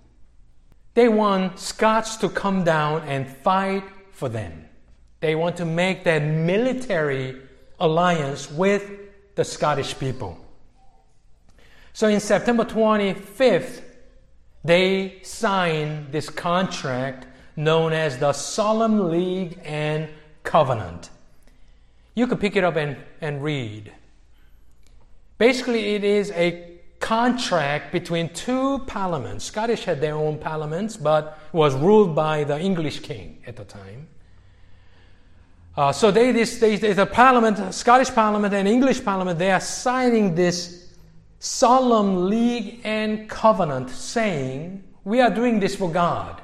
They 0.94 1.08
want 1.08 1.60
Scots 1.60 2.18
to 2.18 2.30
come 2.30 2.64
down 2.64 3.04
and 3.08 3.28
fight 3.28 3.84
for 4.12 4.28
them. 4.28 4.66
They 5.22 5.36
want 5.36 5.58
to 5.58 5.66
make 5.66 6.04
that 6.04 6.20
military 6.20 7.42
alliance 7.80 8.52
with 8.52 8.92
the 9.36 9.46
Scottish 9.46 9.98
people. 9.98 10.38
So 11.94 12.08
in 12.08 12.20
September 12.20 12.66
25th, 12.66 13.82
they 14.64 15.20
signed 15.24 16.12
this 16.12 16.30
contract 16.30 17.28
known 17.56 17.94
as 17.94 18.18
the 18.18 18.34
Solemn 18.34 19.10
League 19.10 19.60
and 19.64 20.10
Covenant. 20.44 21.10
You 22.14 22.28
can 22.28 22.38
pick 22.38 22.56
it 22.56 22.64
up 22.64 22.76
and, 22.76 22.98
and 23.22 23.44
read. 23.44 23.92
Basically, 25.38 25.96
it 25.96 26.04
is 26.04 26.32
a 26.32 26.72
contract 27.00 27.92
between 27.92 28.30
two 28.30 28.80
parliaments. 28.80 29.46
Scottish 29.46 29.86
had 29.86 30.00
their 30.00 30.16
own 30.16 30.38
parliaments, 30.38 30.96
but 30.96 31.40
was 31.52 31.74
ruled 31.74 32.16
by 32.16 32.44
the 32.44 32.60
English 32.60 33.00
king 33.00 33.42
at 33.48 33.56
the 33.56 33.66
time. 33.66 34.08
Uh, 35.76 35.92
so 35.92 36.12
they, 36.12 36.32
this, 36.32 36.60
they, 36.60 36.76
the 36.76 37.06
parliament, 37.06 37.74
Scottish 37.74 38.10
parliament 38.10 38.54
and 38.54 38.68
English 38.68 39.04
parliament, 39.04 39.40
they 39.40 39.52
are 39.52 39.60
signing 39.60 40.36
this 40.36 40.94
solemn 41.40 42.30
league 42.30 42.82
and 42.84 43.30
covenant 43.30 43.90
saying, 43.90 44.84
We 45.04 45.22
are 45.22 45.30
doing 45.30 45.60
this 45.60 45.76
for 45.76 45.90
God. 45.90 46.42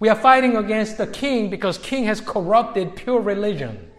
We 0.00 0.08
are 0.08 0.16
fighting 0.16 0.56
against 0.56 0.98
the 0.98 1.06
king 1.06 1.48
because 1.48 1.78
king 1.78 2.04
has 2.04 2.20
corrupted 2.20 2.96
pure 2.96 3.20
religion. 3.20 3.90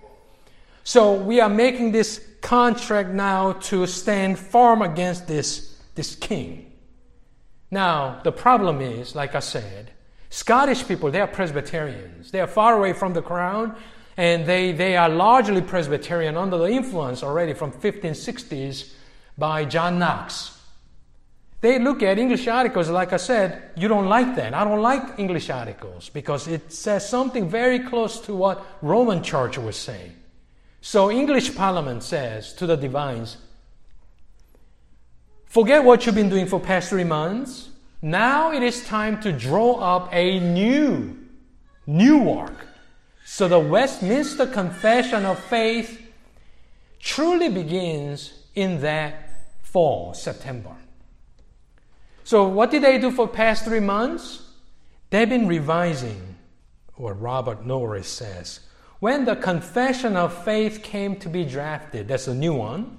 So 0.88 1.16
we 1.16 1.42
are 1.42 1.50
making 1.50 1.94
this 1.94 2.24
contract 2.42 3.10
now 3.10 3.54
to 3.54 3.88
stand 3.88 4.38
firm 4.38 4.84
against 4.84 5.28
this, 5.28 5.76
this 5.96 6.16
king. 6.16 6.72
Now, 7.72 8.22
the 8.24 8.32
problem 8.32 8.82
is, 8.82 9.16
like 9.16 9.34
I 9.34 9.40
said, 9.40 9.90
Scottish 10.30 10.88
people, 10.88 11.10
they 11.10 11.22
are 11.22 11.28
Presbyterians. 11.28 12.30
They 12.30 12.40
are 12.40 12.48
far 12.48 12.78
away 12.78 12.94
from 12.94 13.14
the 13.14 13.24
crown, 13.24 13.76
and 14.16 14.46
they, 14.46 14.74
they 14.74 14.96
are 14.96 15.10
largely 15.10 15.62
Presbyterian 15.62 16.38
under 16.38 16.60
the 16.60 16.70
influence 16.70 17.24
already 17.24 17.54
from 17.54 17.72
1560s 17.72 18.94
by 19.40 19.66
John 19.66 19.98
Knox. 19.98 20.62
They 21.62 21.80
look 21.80 22.04
at 22.04 22.20
English 22.20 22.48
articles, 22.48 22.90
like 22.90 23.12
I 23.12 23.18
said, 23.18 23.72
you 23.76 23.88
don't 23.88 24.08
like 24.08 24.36
that. 24.36 24.54
I 24.54 24.64
don't 24.64 24.84
like 24.84 25.18
English 25.18 25.50
articles 25.50 26.10
because 26.10 26.48
it 26.48 26.72
says 26.72 27.10
something 27.10 27.50
very 27.50 27.80
close 27.80 28.20
to 28.22 28.36
what 28.36 28.64
Roman 28.84 29.24
Church 29.24 29.58
was 29.58 29.76
saying. 29.76 30.16
So 30.86 31.10
English 31.10 31.56
Parliament 31.56 32.04
says 32.04 32.54
to 32.54 32.68
the 32.68 32.78
divines, 32.78 33.38
forget 35.48 35.84
what 35.84 36.06
you've 36.06 36.14
been 36.14 36.30
doing 36.30 36.46
for 36.46 36.60
past 36.60 36.92
three 36.92 37.04
months. 37.04 37.70
Now 38.04 38.52
it 38.54 38.62
is 38.62 38.86
time 38.86 39.20
to 39.22 39.32
draw 39.32 39.80
up 39.80 40.10
a 40.12 40.40
new, 40.40 41.18
new 41.88 42.20
work. 42.20 42.68
So 43.26 43.48
the 43.48 43.58
Westminster 43.58 44.46
Confession 44.46 45.26
of 45.26 45.40
Faith 45.46 46.08
truly 47.00 47.50
begins 47.50 48.34
in 48.54 48.82
that 48.82 49.32
fall, 49.64 50.14
September. 50.14 50.76
So, 52.24 52.48
what 52.48 52.70
did 52.70 52.84
they 52.84 53.00
do 53.00 53.10
for 53.10 53.28
past 53.28 53.66
three 53.66 53.80
months? 53.80 54.44
They've 55.10 55.28
been 55.28 55.48
revising 55.48 56.36
what 56.94 57.20
Robert 57.20 57.66
Norris 57.66 58.08
says. 58.08 58.60
When 59.06 59.26
the 59.26 59.36
Confession 59.36 60.18
of 60.18 60.34
Faith 60.44 60.82
came 60.82 61.18
to 61.18 61.30
be 61.30 61.46
drafted, 61.46 62.08
that's 62.08 62.28
a 62.28 62.34
new 62.34 62.56
one, 62.56 62.98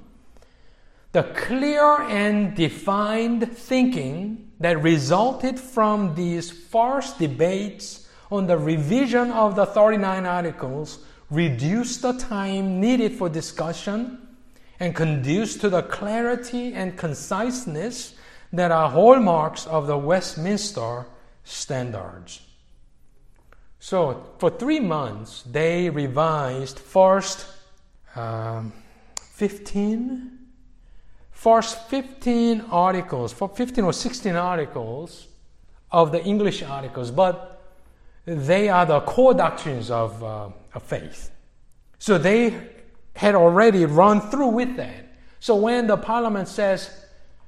the 1.11 1.25
clear 1.25 2.01
and 2.03 2.55
defined 2.55 3.51
thinking 3.51 4.53
that 4.61 4.81
resulted 4.81 5.59
from 5.59 6.15
these 6.15 6.49
first 6.49 7.19
debates 7.19 8.09
on 8.31 8.47
the 8.47 8.57
revision 8.57 9.33
of 9.33 9.57
the 9.57 9.67
39 9.67 10.27
articles 10.27 11.01
reduced 11.29 12.03
the 12.03 12.13
time 12.13 12.81
needed 12.81 13.11
for 13.11 13.29
discussion 13.29 14.29
and 14.79 14.95
conduced 14.95 15.61
to 15.63 15.69
the 15.69 15.83
clarity 15.83 16.73
and 16.73 16.97
conciseness 16.97 18.15
that 18.53 18.71
are 18.71 18.91
hallmarks 18.91 19.67
of 19.67 19.89
the 19.89 19.99
Westminster 19.99 21.05
standards. 21.43 22.46
So, 23.87 24.21
for 24.39 24.51
three 24.51 24.81
months, 24.81 25.45
they 25.49 25.91
revised 25.91 26.81
first 26.81 27.47
um, 28.17 28.73
15, 29.15 30.39
first 31.31 31.89
15 31.89 32.63
articles, 32.73 33.33
15 33.33 33.85
or 33.85 33.93
16 33.93 34.35
articles 34.35 35.29
of 35.93 36.11
the 36.11 36.21
English 36.25 36.65
articles, 36.65 37.13
but 37.13 37.63
they 38.25 38.69
are 38.69 38.87
the 38.87 39.03
core 39.03 39.35
doctrines 39.35 39.89
of, 39.89 40.21
uh, 40.21 40.49
of 40.75 40.83
faith. 40.83 41.31
So 42.01 42.19
they 42.19 42.59
had 43.15 43.37
already 43.37 43.85
run 43.85 44.21
through 44.21 44.49
with 44.49 44.75
that. 44.79 45.15
So 45.39 45.55
when 45.55 45.87
the 45.87 45.97
parliament 45.97 46.49
says 46.49 46.91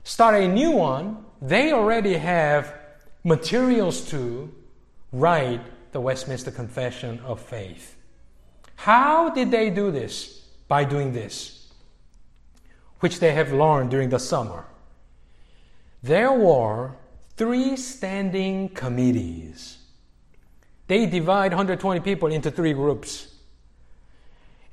start 0.05 0.37
a 0.37 0.47
new 0.47 0.71
one, 0.71 1.25
they 1.43 1.73
already 1.73 2.15
have 2.15 2.73
materials 3.25 4.09
to 4.11 4.55
write 5.11 5.63
the 5.93 6.01
Westminster 6.01 6.51
Confession 6.51 7.21
of 7.25 7.41
Faith. 7.41 7.97
How 8.77 9.31
did 9.31 9.51
they 9.51 9.71
do 9.71 9.91
this? 9.91 10.47
By 10.69 10.85
doing 10.85 11.13
this, 11.13 11.69
which 13.01 13.21
they 13.21 13.33
have 13.33 13.53
learned 13.53 13.91
during 13.91 14.11
the 14.11 14.19
summer. 14.19 14.67
There 16.03 16.33
were 16.33 16.93
three 17.37 17.77
standing 17.77 18.69
committees. 18.69 19.79
They 20.89 21.07
divide 21.07 21.53
120 21.53 22.01
people 22.01 22.29
into 22.29 22.51
three 22.51 22.73
groups 22.73 23.35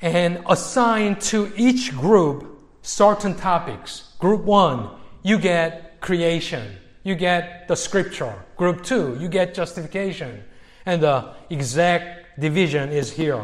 and 0.02 0.44
assign 0.48 1.16
to 1.20 1.52
each 1.56 1.96
group 1.96 2.62
certain 2.82 3.36
topics. 3.36 4.14
Group 4.20 4.44
one, 4.44 4.90
you 5.24 5.40
get 5.40 6.02
creation, 6.02 6.76
you 7.04 7.16
get 7.16 7.68
the 7.68 7.76
scripture. 7.76 8.36
Group 8.58 8.84
two, 8.84 9.18
you 9.20 9.28
get 9.28 9.54
justification. 9.54 10.44
And 10.86 11.02
the 11.02 11.34
exact 11.50 12.40
division 12.40 12.90
is 12.90 13.12
here. 13.12 13.44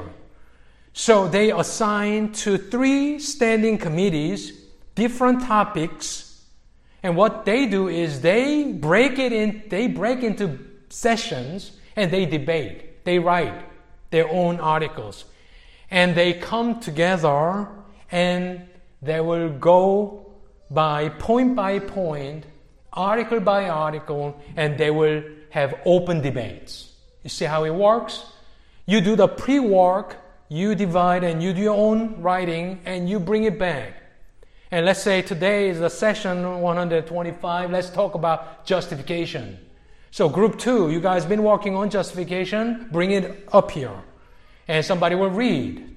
So 0.93 1.27
they 1.27 1.51
assign 1.51 2.33
to 2.33 2.57
three 2.57 3.19
standing 3.19 3.77
committees 3.77 4.53
different 4.95 5.41
topics. 5.41 6.43
And 7.03 7.15
what 7.15 7.45
they 7.45 7.65
do 7.65 7.87
is 7.87 8.21
they 8.21 8.71
break 8.71 9.17
it 9.17 9.31
in, 9.31 9.63
they 9.69 9.87
break 9.87 10.21
into 10.21 10.59
sessions 10.89 11.71
and 11.95 12.11
they 12.11 12.25
debate. 12.25 13.03
They 13.05 13.17
write 13.19 13.63
their 14.11 14.29
own 14.29 14.59
articles. 14.59 15.25
And 15.89 16.15
they 16.15 16.33
come 16.33 16.79
together 16.79 17.67
and 18.11 18.67
they 19.01 19.19
will 19.21 19.49
go 19.49 20.31
by 20.69 21.09
point 21.09 21.55
by 21.55 21.79
point, 21.79 22.45
article 22.93 23.39
by 23.39 23.69
article, 23.69 24.39
and 24.55 24.77
they 24.77 24.91
will 24.91 25.23
have 25.49 25.73
open 25.85 26.21
debates. 26.21 26.90
You 27.23 27.29
see 27.29 27.45
how 27.45 27.63
it 27.63 27.73
works? 27.73 28.25
You 28.85 29.01
do 29.01 29.15
the 29.15 29.27
pre 29.27 29.59
work, 29.59 30.17
you 30.49 30.75
divide 30.75 31.23
and 31.23 31.41
you 31.41 31.53
do 31.53 31.61
your 31.61 31.77
own 31.77 32.21
writing, 32.21 32.81
and 32.85 33.09
you 33.09 33.19
bring 33.19 33.43
it 33.43 33.57
back. 33.57 33.93
And 34.71 34.85
let's 34.85 35.01
say 35.01 35.21
today 35.21 35.69
is 35.69 35.79
the 35.79 35.89
session 35.89 36.61
125. 36.61 37.71
Let's 37.71 37.89
talk 37.89 38.15
about 38.15 38.65
justification. 38.65 39.59
So, 40.11 40.29
group 40.29 40.57
two, 40.57 40.91
you 40.91 40.99
guys 40.99 41.25
been 41.25 41.43
working 41.43 41.75
on 41.75 41.89
justification, 41.89 42.87
bring 42.91 43.11
it 43.11 43.47
up 43.51 43.71
here. 43.71 43.95
And 44.67 44.85
somebody 44.85 45.15
will 45.15 45.29
read. 45.29 45.87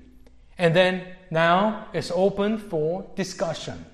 And 0.59 0.75
then 0.75 1.05
now 1.31 1.89
it's 1.93 2.11
open 2.15 2.59
for 2.59 3.07
discussion. 3.17 3.85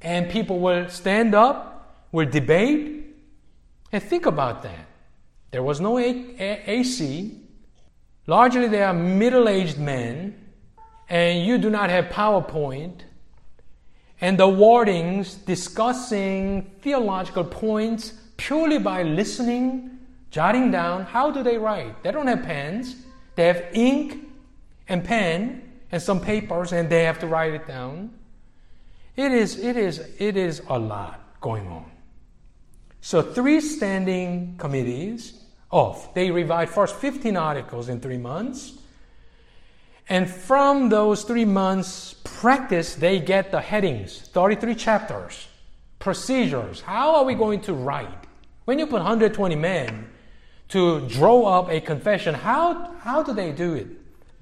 And 0.00 0.30
people 0.30 0.58
will 0.58 0.88
stand 0.88 1.34
up, 1.34 2.06
will 2.12 2.28
debate, 2.28 3.14
and 3.92 4.02
think 4.02 4.26
about 4.26 4.62
that. 4.62 4.85
There 5.50 5.62
was 5.62 5.80
no 5.80 5.98
AC. 5.98 7.40
Largely, 8.26 8.68
they 8.68 8.82
are 8.82 8.92
middle 8.92 9.48
aged 9.48 9.78
men, 9.78 10.34
and 11.08 11.46
you 11.46 11.58
do 11.58 11.70
not 11.70 11.90
have 11.90 12.06
PowerPoint 12.06 13.02
and 14.20 14.38
the 14.38 14.46
wordings 14.46 15.44
discussing 15.44 16.70
theological 16.80 17.44
points 17.44 18.14
purely 18.36 18.78
by 18.78 19.02
listening, 19.02 19.98
jotting 20.30 20.70
down. 20.70 21.04
How 21.04 21.30
do 21.30 21.42
they 21.42 21.58
write? 21.58 22.02
They 22.02 22.12
don't 22.12 22.26
have 22.26 22.42
pens. 22.42 22.96
They 23.34 23.46
have 23.46 23.64
ink 23.72 24.28
and 24.88 25.04
pen 25.04 25.62
and 25.92 26.00
some 26.00 26.20
papers, 26.20 26.72
and 26.72 26.88
they 26.88 27.04
have 27.04 27.18
to 27.20 27.26
write 27.26 27.52
it 27.52 27.66
down. 27.66 28.10
It 29.16 29.32
is, 29.32 29.58
it 29.58 29.76
is, 29.76 29.98
it 30.18 30.36
is 30.36 30.62
a 30.68 30.78
lot 30.78 31.40
going 31.40 31.66
on. 31.68 31.90
So 33.06 33.22
three 33.22 33.60
standing 33.60 34.56
committees 34.58 35.40
of 35.70 36.12
they 36.12 36.32
revised 36.32 36.72
first 36.72 36.96
15 36.96 37.36
articles 37.36 37.88
in 37.88 38.00
three 38.00 38.18
months. 38.18 38.72
And 40.08 40.28
from 40.28 40.88
those 40.88 41.22
three 41.22 41.44
months 41.44 42.16
practice, 42.24 42.96
they 42.96 43.20
get 43.20 43.52
the 43.52 43.60
headings 43.60 44.22
33 44.32 44.74
chapters, 44.74 45.46
procedures. 46.00 46.80
How 46.80 47.14
are 47.14 47.24
we 47.24 47.34
going 47.34 47.60
to 47.60 47.74
write? 47.74 48.26
When 48.64 48.80
you 48.80 48.88
put 48.88 48.98
120 48.98 49.54
men 49.54 50.08
to 50.70 51.08
draw 51.08 51.60
up 51.60 51.70
a 51.70 51.80
confession, 51.80 52.34
how, 52.34 52.92
how 53.02 53.22
do 53.22 53.32
they 53.32 53.52
do 53.52 53.74
it? 53.74 53.86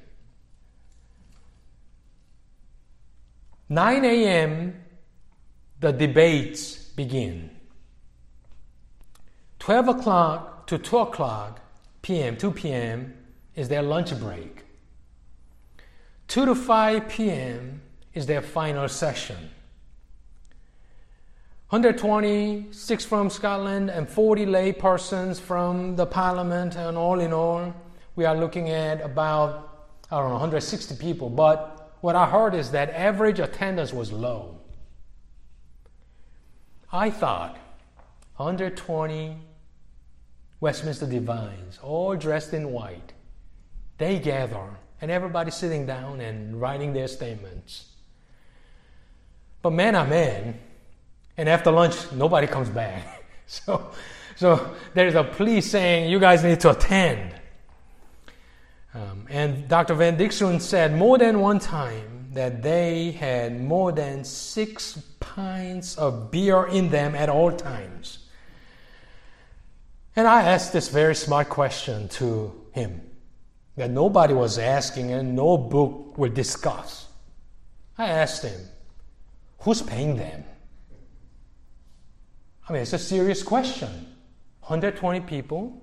9 3.69 4.05
a.m., 4.05 4.83
the 5.79 5.91
debates 5.91 6.75
begin. 6.75 7.49
12 9.59 9.87
o'clock 9.89 10.67
to 10.67 10.77
2 10.77 10.97
o'clock 10.97 11.59
p.m., 12.01 12.37
2 12.37 12.51
p.m. 12.51 13.13
is 13.55 13.67
their 13.67 13.81
lunch 13.81 14.17
break. 14.19 14.63
2 16.29 16.45
to 16.45 16.55
5 16.55 17.09
p.m. 17.09 17.81
is 18.13 18.25
their 18.25 18.41
final 18.41 18.87
session. 18.87 19.49
126 21.69 23.03
from 23.03 23.29
Scotland 23.29 23.89
and 23.89 24.07
40 24.07 24.45
lay 24.45 24.71
persons 24.71 25.37
from 25.37 25.97
the 25.97 26.05
parliament, 26.05 26.77
and 26.77 26.97
all 26.97 27.19
in 27.19 27.33
all, 27.33 27.73
we 28.15 28.23
are 28.23 28.37
looking 28.37 28.69
at 28.69 29.01
about, 29.01 29.89
I 30.09 30.17
don't 30.17 30.29
know, 30.29 30.35
160 30.35 30.95
people. 30.95 31.29
But 31.29 31.76
what 32.01 32.15
I 32.15 32.25
heard 32.27 32.53
is 32.53 32.71
that 32.71 32.89
average 32.91 33.39
attendance 33.39 33.93
was 33.93 34.11
low. 34.11 34.59
I 36.91 37.09
thought 37.09 37.57
120 38.37 39.37
Westminster 40.59 41.05
divines, 41.05 41.77
all 41.83 42.15
dressed 42.15 42.53
in 42.53 42.71
white. 42.71 43.13
They 43.97 44.17
gather, 44.19 44.77
and 45.01 45.11
everybody 45.11 45.51
sitting 45.51 45.85
down 45.85 46.19
and 46.19 46.59
writing 46.59 46.93
their 46.93 47.07
statements. 47.07 47.85
But 49.61 49.71
men 49.71 49.95
are 49.95 50.05
oh 50.05 50.09
men, 50.09 50.59
and 51.35 51.47
after 51.47 51.71
lunch, 51.71 52.11
nobody 52.11 52.47
comes 52.47 52.69
back. 52.69 53.23
so, 53.47 53.91
so 54.35 54.75
there's 54.93 55.15
a 55.15 55.23
plea 55.23 55.61
saying, 55.61 56.09
You 56.09 56.19
guys 56.19 56.43
need 56.43 56.59
to 56.61 56.71
attend. 56.71 57.36
And 59.29 59.67
Dr. 59.67 59.93
Van 59.93 60.17
Dixhoorn 60.17 60.61
said 60.61 60.95
more 60.95 61.17
than 61.17 61.39
one 61.39 61.59
time 61.59 62.29
that 62.33 62.61
they 62.61 63.11
had 63.11 63.61
more 63.61 63.91
than 63.91 64.23
six 64.23 65.01
pints 65.19 65.97
of 65.97 66.31
beer 66.31 66.65
in 66.65 66.89
them 66.89 67.15
at 67.15 67.29
all 67.29 67.51
times. 67.51 68.19
And 70.15 70.27
I 70.27 70.43
asked 70.43 70.73
this 70.73 70.89
very 70.89 71.15
smart 71.15 71.49
question 71.49 72.07
to 72.09 72.53
him 72.71 73.01
that 73.75 73.91
nobody 73.91 74.33
was 74.33 74.57
asking 74.57 75.11
and 75.11 75.35
no 75.35 75.57
book 75.57 76.17
will 76.17 76.31
discuss. 76.31 77.07
I 77.97 78.07
asked 78.07 78.43
him, 78.43 78.59
Who's 79.59 79.81
paying 79.81 80.15
them? 80.15 80.43
I 82.67 82.73
mean, 82.73 82.81
it's 82.81 82.93
a 82.93 82.99
serious 82.99 83.43
question. 83.43 83.89
120 84.61 85.21
people, 85.21 85.81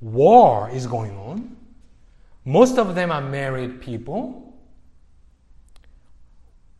war 0.00 0.70
is 0.70 0.86
going 0.86 1.16
on. 1.16 1.56
Most 2.46 2.78
of 2.78 2.94
them 2.94 3.10
are 3.10 3.20
married 3.20 3.80
people. 3.80 4.54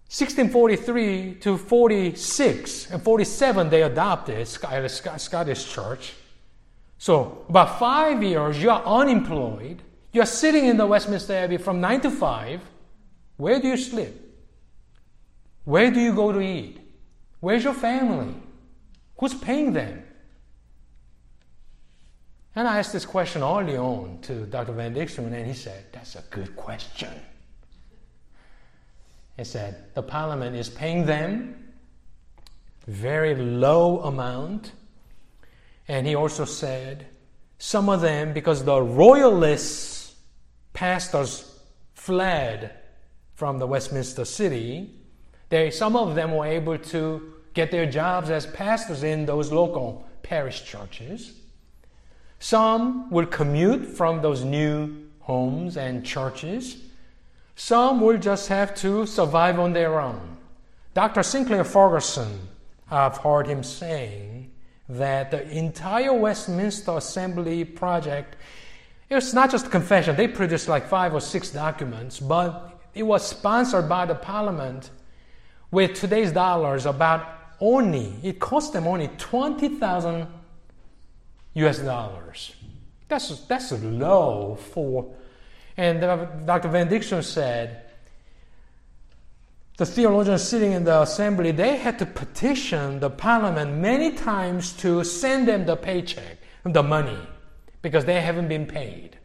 1643 0.08 1.34
to 1.40 1.58
46 1.58 2.90
and 2.92 3.02
47, 3.02 3.68
they 3.68 3.82
adopted 3.82 4.48
uh, 4.62 4.66
uh, 4.68 4.88
Scottish 5.18 5.68
Church. 5.68 6.14
So, 6.98 7.44
about 7.48 7.80
five 7.80 8.22
years, 8.22 8.62
you're 8.62 8.80
unemployed. 8.86 9.82
You're 10.12 10.24
sitting 10.24 10.66
in 10.66 10.76
the 10.76 10.86
Westminster 10.86 11.34
Abbey 11.34 11.56
from 11.56 11.80
9 11.80 12.00
to 12.02 12.10
5. 12.12 12.60
Where 13.36 13.60
do 13.60 13.66
you 13.66 13.76
sleep? 13.76 14.14
Where 15.64 15.90
do 15.90 16.00
you 16.00 16.14
go 16.14 16.30
to 16.30 16.40
eat? 16.40 16.78
Where's 17.40 17.64
your 17.64 17.74
family? 17.74 18.32
Who's 19.18 19.34
paying 19.34 19.72
them? 19.72 20.05
And 22.56 22.66
I 22.66 22.78
asked 22.78 22.92
this 22.92 23.06
question 23.06 23.42
early 23.42 23.76
on 23.76 24.18
to 24.22 24.46
Dr. 24.46 24.72
Van 24.72 24.94
Dixhoorn, 24.94 25.32
and 25.32 25.46
he 25.46 25.52
said, 25.52 25.84
That's 25.92 26.16
a 26.16 26.24
good 26.30 26.56
question. 26.56 27.12
He 29.36 29.44
said, 29.44 29.94
The 29.94 30.02
parliament 30.02 30.56
is 30.56 30.68
paying 30.68 31.06
them 31.06 31.72
very 32.86 33.34
low 33.34 34.00
amount 34.00 34.72
and 35.88 36.06
he 36.06 36.14
also 36.14 36.44
said, 36.44 37.06
some 37.58 37.88
of 37.88 38.00
them, 38.00 38.32
because 38.32 38.64
the 38.64 38.80
royalists, 38.82 40.14
pastors 40.72 41.58
fled 41.94 42.72
from 43.34 43.58
the 43.58 43.66
Westminster 43.66 44.24
city, 44.24 44.90
They, 45.48 45.70
some 45.70 45.96
of 45.96 46.14
them 46.14 46.34
were 46.34 46.46
able 46.46 46.78
to 46.78 47.34
get 47.54 47.70
their 47.70 47.86
jobs 47.86 48.30
as 48.30 48.46
pastors 48.46 49.02
in 49.02 49.26
those 49.26 49.52
local 49.52 50.06
parish 50.22 50.64
churches. 50.64 51.32
Some 52.38 53.10
will 53.10 53.26
commute 53.26 53.86
from 53.86 54.22
those 54.22 54.44
new 54.44 55.06
homes 55.20 55.76
and 55.76 56.04
churches. 56.04 56.76
Some 57.56 58.00
will 58.00 58.18
just 58.18 58.48
have 58.48 58.74
to 58.76 59.06
survive 59.06 59.58
on 59.58 59.72
their 59.72 59.98
own. 59.98 60.36
Dr. 60.94 61.22
Sinclair 61.22 61.64
Ferguson, 61.64 62.48
I've 62.90 63.16
heard 63.18 63.46
him 63.46 63.62
saying 63.62 64.50
that 64.88 65.30
the 65.30 65.48
entire 65.50 66.12
Westminster 66.12 66.96
Assembly 66.96 67.64
project, 67.64 68.36
it's 69.10 69.32
not 69.32 69.50
just 69.50 69.66
a 69.66 69.70
confession. 69.70 70.16
They 70.16 70.28
produced 70.28 70.68
like 70.68 70.86
five 70.86 71.14
or 71.14 71.20
six 71.20 71.50
documents, 71.50 72.20
but 72.20 72.80
it 72.94 73.02
was 73.02 73.26
sponsored 73.26 73.88
by 73.88 74.06
the 74.06 74.14
Parliament 74.14 74.90
with 75.70 75.94
today's 75.94 76.32
dollars 76.32 76.86
about 76.86 77.26
only, 77.60 78.14
it 78.22 78.38
cost 78.38 78.72
them 78.72 78.86
only 78.86 79.08
20,000 79.18 80.26
US 81.56 81.78
dollars. 81.78 82.54
That's, 83.08 83.40
that's 83.46 83.72
low 83.72 84.58
for, 84.72 85.14
and 85.76 86.02
uh, 86.02 86.24
Dr. 86.44 86.68
Van 86.68 86.88
Dixhoorn 86.88 87.24
said, 87.24 87.82
the 89.76 89.86
theologians 89.86 90.42
sitting 90.42 90.72
in 90.72 90.84
the 90.84 91.02
assembly, 91.02 91.50
they 91.50 91.76
had 91.76 91.98
to 91.98 92.06
petition 92.06 93.00
the 93.00 93.10
parliament 93.10 93.76
many 93.76 94.12
times 94.12 94.72
to 94.74 95.04
send 95.04 95.48
them 95.48 95.66
the 95.66 95.76
paycheck, 95.76 96.38
the 96.64 96.82
money, 96.82 97.18
because 97.82 98.04
they 98.04 98.20
haven't 98.20 98.48
been 98.48 98.66
paid. 98.66 99.18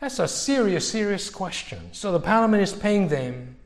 That's 0.00 0.18
a 0.18 0.28
serious, 0.28 0.88
serious 0.88 1.30
question. 1.30 1.90
So 1.92 2.12
the 2.12 2.20
parliament 2.20 2.62
is 2.62 2.72
paying 2.72 3.08
them 3.08 3.56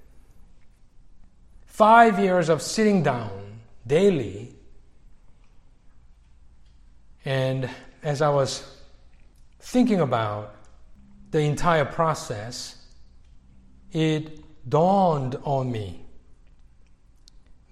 five 1.67 2.19
years 2.19 2.49
of 2.49 2.63
sitting 2.63 3.03
down 3.03 3.61
daily 3.87 4.56
and 7.27 7.69
as 8.05 8.23
I 8.23 8.29
was 8.29 8.65
thinking 9.59 10.01
about 10.01 10.55
the 11.33 11.41
entire 11.41 11.85
process, 11.85 12.87
it 13.91 14.45
dawned 14.69 15.35
on 15.43 15.73
me 15.73 16.07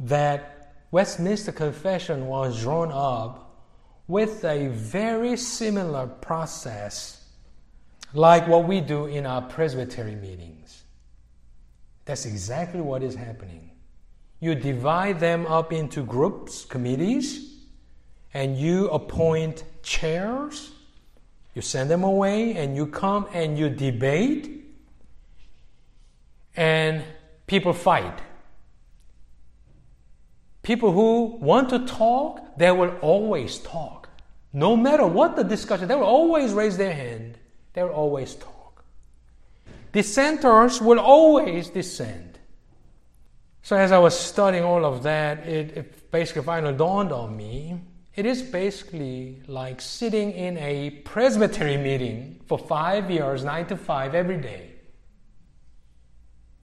that 0.01 0.75
Westminster 0.91 1.53
Confession 1.53 2.27
was 2.27 2.61
drawn 2.61 2.91
up 2.91 3.63
with 4.09 4.45
a 4.45 4.67
very 4.69 5.37
similar 5.37 6.09
process 6.09 7.25
like 8.13 8.49
what 8.49 8.67
we 8.67 8.81
do 8.81 9.07
in 9.07 9.25
our 9.25 9.43
presbytery 9.43 10.17
meetings. 10.17 10.83
That's 12.07 12.27
exactly 12.27 12.81
what 12.81 13.05
is 13.05 13.15
happening. 13.15 13.71
You 14.41 14.57
divide 14.57 15.21
them 15.21 15.47
up 15.47 15.73
into 15.73 16.03
groups, 16.03 16.65
committees, 16.65 17.54
and 18.35 18.59
you 18.59 18.89
appoint 18.91 19.63
chairs, 19.83 20.73
you 21.55 21.63
send 21.63 21.89
them 21.89 22.03
away, 22.03 22.57
and 22.57 22.77
you 22.77 22.87
come 22.87 23.29
and 23.33 23.57
you 23.57 23.71
debate, 23.71 24.51
and 26.57 27.05
people 27.47 27.73
fight. 27.73 28.21
People 30.63 30.91
who 30.93 31.37
want 31.41 31.69
to 31.71 31.87
talk, 31.87 32.59
they 32.59 32.73
will 32.73 32.97
always 33.01 33.59
talk. 33.59 34.09
No 34.53 34.77
matter 34.77 35.07
what 35.07 35.37
the 35.37 35.45
discussion, 35.45 35.87
they 35.87 35.95
will 35.95 36.03
always 36.03 36.53
raise 36.53 36.77
their 36.77 36.95
hand. 36.95 37.39
They 37.75 37.83
will 37.83 37.91
always 37.91 38.35
talk. 38.35 38.85
Dissenters 39.93 40.81
will 40.81 40.99
always 40.99 41.69
dissent. 41.69 42.39
So 43.63 43.77
as 43.77 43.93
I 43.93 43.99
was 43.99 44.19
studying 44.19 44.65
all 44.65 44.85
of 44.85 45.05
that, 45.05 45.47
it, 45.47 45.77
it 45.77 46.11
basically 46.11 46.43
finally 46.43 46.77
dawned 46.77 47.13
on 47.13 47.37
me 47.37 47.81
it 48.17 48.27
is 48.27 48.43
basically 48.43 49.43
like 49.49 49.81
sitting 49.81 50.31
in 50.33 50.57
a 50.59 50.91
presbytery 51.05 51.77
meeting 51.77 52.41
for 52.47 52.59
five 52.59 53.11
years, 53.11 53.43
nine 53.43 53.67
to 53.67 53.77
five, 53.77 54.15
every 54.15 54.37
day. 54.37 54.71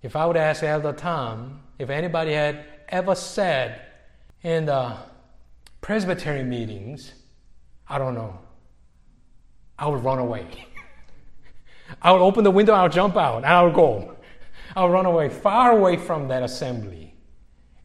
If 0.01 0.15
I 0.15 0.25
would 0.25 0.37
ask 0.37 0.63
Elder 0.63 0.93
Tom 0.93 1.61
if 1.77 1.89
anybody 1.89 2.33
had 2.33 2.65
ever 2.87 3.15
said 3.15 3.81
in 4.43 4.65
the 4.65 4.95
presbytery 5.81 6.43
meetings, 6.43 7.13
I 7.87 7.97
don't 7.97 8.15
know, 8.15 8.39
I 9.77 9.87
would 9.87 10.03
run 10.03 10.19
away. 10.19 10.47
I 12.01 12.13
would 12.13 12.21
open 12.21 12.45
the 12.45 12.51
window, 12.51 12.73
I 12.73 12.83
would 12.83 12.93
jump 12.93 13.17
out, 13.17 13.37
and 13.37 13.45
I 13.45 13.61
would 13.63 13.73
go. 13.73 14.15
I 14.73 14.83
would 14.83 14.91
run 14.91 15.05
away, 15.05 15.27
far 15.27 15.71
away 15.71 15.97
from 15.97 16.29
that 16.29 16.43
assembly. 16.43 17.13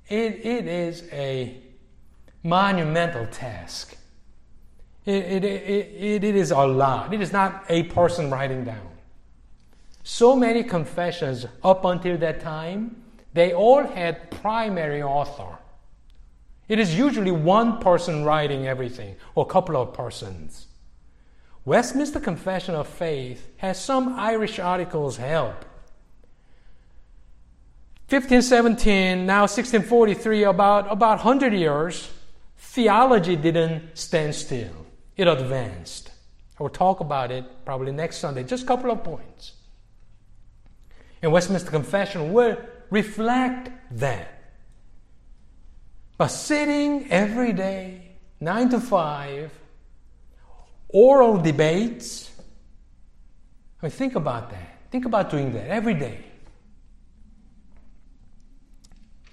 It, 0.09 0.47
it 0.47 0.69
is 0.69 1.03
a 1.11 1.61
monumental 2.47 3.27
task. 3.27 3.97
It, 5.05 5.25
it, 5.25 5.45
it, 5.45 6.25
it 6.25 6.37
is 6.37 6.51
a 6.51 6.65
lot. 6.65 7.13
It 7.13 7.21
is 7.21 7.33
not 7.33 7.65
a 7.69 7.85
person 7.85 8.31
writing 8.31 8.65
down. 8.65 8.89
So 10.03 10.37
many 10.37 10.63
confessions 10.63 11.47
up 11.63 11.85
until 11.85 12.17
that 12.19 12.41
time, 12.41 13.03
they 13.33 13.53
all 13.53 13.85
had 13.85 14.31
primary 14.31 15.03
author. 15.03 15.59
It 16.69 16.79
is 16.79 16.97
usually 16.97 17.31
one 17.31 17.79
person 17.79 18.25
writing 18.25 18.67
everything, 18.67 19.17
or 19.35 19.45
a 19.45 19.49
couple 19.49 19.77
of 19.77 19.93
persons. 19.93 20.67
Westminster 21.65 22.21
Confession 22.21 22.75
of 22.75 22.87
Faith 22.87 23.49
has 23.57 23.83
some 23.83 24.15
Irish 24.19 24.59
articles 24.59 25.17
help. 25.17 25.65
1517, 28.09 29.27
now 29.27 29.43
1643, 29.43 30.45
about, 30.45 30.91
about 30.91 31.25
100 31.25 31.53
years, 31.53 32.09
theology 32.57 33.37
didn't 33.37 33.97
stand 33.97 34.35
still, 34.35 34.87
it 35.17 35.27
advanced. 35.27 36.11
I 36.59 36.63
will 36.63 36.71
talk 36.71 37.01
about 37.01 37.31
it 37.31 37.45
probably 37.65 37.93
next 37.93 38.19
Sunday, 38.19 38.45
just 38.45 38.65
a 38.65 38.67
couple 38.67 38.91
of 38.91 39.05
points. 39.05 39.53
And 41.23 41.33
Westminster 41.33 41.71
Confession 41.71 42.33
will 42.33 42.57
reflect 42.91 43.71
that. 43.99 44.33
But 46.19 46.29
sitting 46.29 47.11
every 47.11 47.53
day, 47.53 48.17
9 48.41 48.71
to 48.71 48.81
5, 48.81 49.53
oral 50.89 51.39
debates, 51.39 52.31
I 53.83 53.87
mean, 53.87 53.91
think 53.91 54.15
about 54.15 54.51
that. 54.51 54.79
Think 54.91 55.05
about 55.05 55.31
doing 55.31 55.53
that 55.53 55.69
every 55.69 55.95
day. 55.95 56.25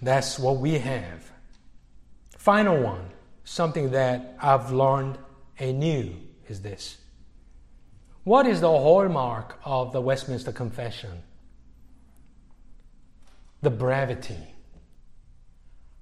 That's 0.01 0.37
what 0.37 0.57
we 0.57 0.77
have. 0.79 1.31
Final 2.37 2.81
one 2.81 3.12
something 3.43 3.91
that 3.91 4.37
I've 4.41 4.71
learned 4.71 5.17
anew 5.59 6.15
is 6.47 6.61
this. 6.61 6.97
What 8.23 8.47
is 8.47 8.61
the 8.61 8.69
hallmark 8.69 9.59
of 9.65 9.91
the 9.91 10.01
Westminster 10.01 10.51
Confession? 10.51 11.23
The 13.61 13.69
brevity. 13.69 14.55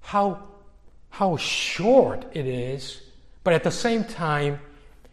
How, 0.00 0.42
how 1.10 1.36
short 1.36 2.24
it 2.32 2.46
is, 2.46 3.02
but 3.44 3.54
at 3.54 3.64
the 3.64 3.70
same 3.70 4.04
time, 4.04 4.60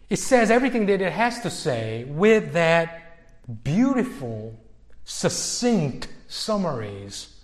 it 0.09 0.17
says 0.17 0.51
everything 0.51 0.85
that 0.87 1.01
it 1.01 1.11
has 1.11 1.41
to 1.41 1.49
say 1.49 2.03
with 2.05 2.53
that 2.53 3.63
beautiful, 3.63 4.59
succinct 5.03 6.07
summaries 6.27 7.35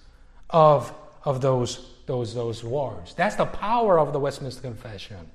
of, 0.49 0.93
of 1.23 1.41
those 1.41 1.95
those, 2.06 2.34
those 2.34 2.64
words. 2.64 3.14
That's 3.14 3.36
the 3.36 3.45
power 3.45 3.99
of 3.99 4.14
the 4.14 4.20
Westminster 4.20 4.62
Confession. 4.62 5.30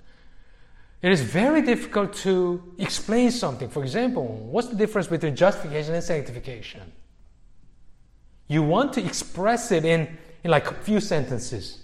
It 1.02 1.12
is 1.12 1.22
very 1.22 1.62
difficult 1.62 2.12
to 2.24 2.62
explain 2.78 3.30
something. 3.30 3.68
For 3.68 3.82
example, 3.82 4.26
what's 4.26 4.68
the 4.68 4.76
difference 4.76 5.06
between 5.06 5.34
justification 5.34 5.94
and 5.94 6.04
sanctification? 6.04 6.92
You 8.48 8.62
want 8.62 8.92
to 8.94 9.04
express 9.04 9.72
it 9.72 9.84
in, 9.84 10.18
in 10.44 10.50
like 10.50 10.70
a 10.70 10.74
few 10.74 11.00
sentences. 11.00 11.78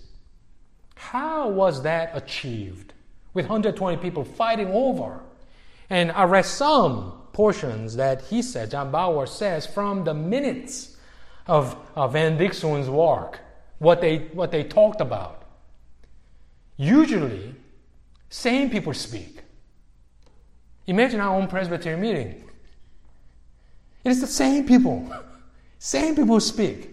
How 0.96 1.48
was 1.48 1.82
that 1.82 2.10
achieved? 2.14 2.92
With 3.32 3.46
120 3.46 3.96
people 3.98 4.24
fighting 4.24 4.68
over. 4.68 5.20
And 5.88 6.10
I 6.12 6.24
read 6.24 6.44
some 6.44 7.12
portions 7.32 7.96
that 7.96 8.22
he 8.22 8.42
said, 8.42 8.70
John 8.70 8.90
Bower 8.90 9.26
says, 9.26 9.66
from 9.66 10.04
the 10.04 10.14
minutes 10.14 10.96
of, 11.46 11.76
of 11.94 12.14
Van 12.14 12.36
Dixhoorn's 12.36 12.90
work 12.90 13.40
what 13.78 14.00
they, 14.00 14.18
what 14.32 14.50
they 14.50 14.64
talked 14.64 15.00
about. 15.00 15.42
Usually, 16.76 17.54
same 18.28 18.70
people 18.70 18.94
speak. 18.94 19.38
Imagine 20.86 21.20
our 21.20 21.34
own 21.34 21.48
Presbyterian 21.48 22.00
meeting. 22.00 22.44
It 24.04 24.10
is 24.10 24.20
the 24.20 24.26
same 24.26 24.66
people. 24.66 25.10
Same 25.78 26.16
people 26.16 26.40
speak. 26.40 26.90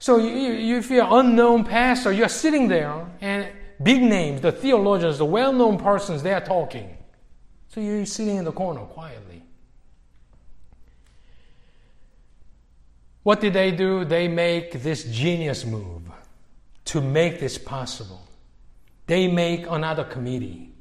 So 0.00 0.18
you, 0.18 0.78
if 0.78 0.90
you're 0.90 1.04
an 1.04 1.12
unknown 1.12 1.64
pastor, 1.64 2.10
you're 2.10 2.28
sitting 2.28 2.66
there 2.66 3.06
and 3.20 3.48
big 3.82 4.02
names, 4.02 4.40
the 4.40 4.50
theologians, 4.50 5.18
the 5.18 5.24
well-known 5.24 5.78
persons, 5.78 6.22
they 6.22 6.32
are 6.34 6.40
talking. 6.40 6.96
So 7.68 7.80
you're 7.80 8.04
sitting 8.04 8.36
in 8.36 8.44
the 8.44 8.52
corner 8.52 8.80
quietly. 8.80 9.42
What 13.22 13.40
did 13.40 13.52
they 13.52 13.70
do? 13.70 14.04
They 14.04 14.28
make 14.28 14.82
this 14.82 15.04
genius 15.04 15.64
move 15.64 16.02
to 16.86 17.00
make 17.00 17.38
this 17.38 17.58
possible. 17.58 18.26
They 19.06 19.28
make 19.28 19.66
another 19.66 20.04
committee 20.04 20.72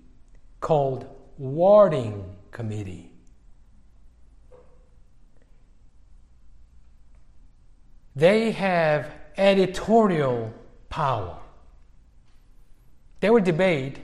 called 0.62 1.06
Warding 1.38 2.36
Committee. 2.52 3.12
They 8.16 8.52
have 8.52 9.12
editorial 9.38 10.54
power. 10.90 11.38
They 13.20 13.30
will 13.30 13.42
debate, 13.42 14.00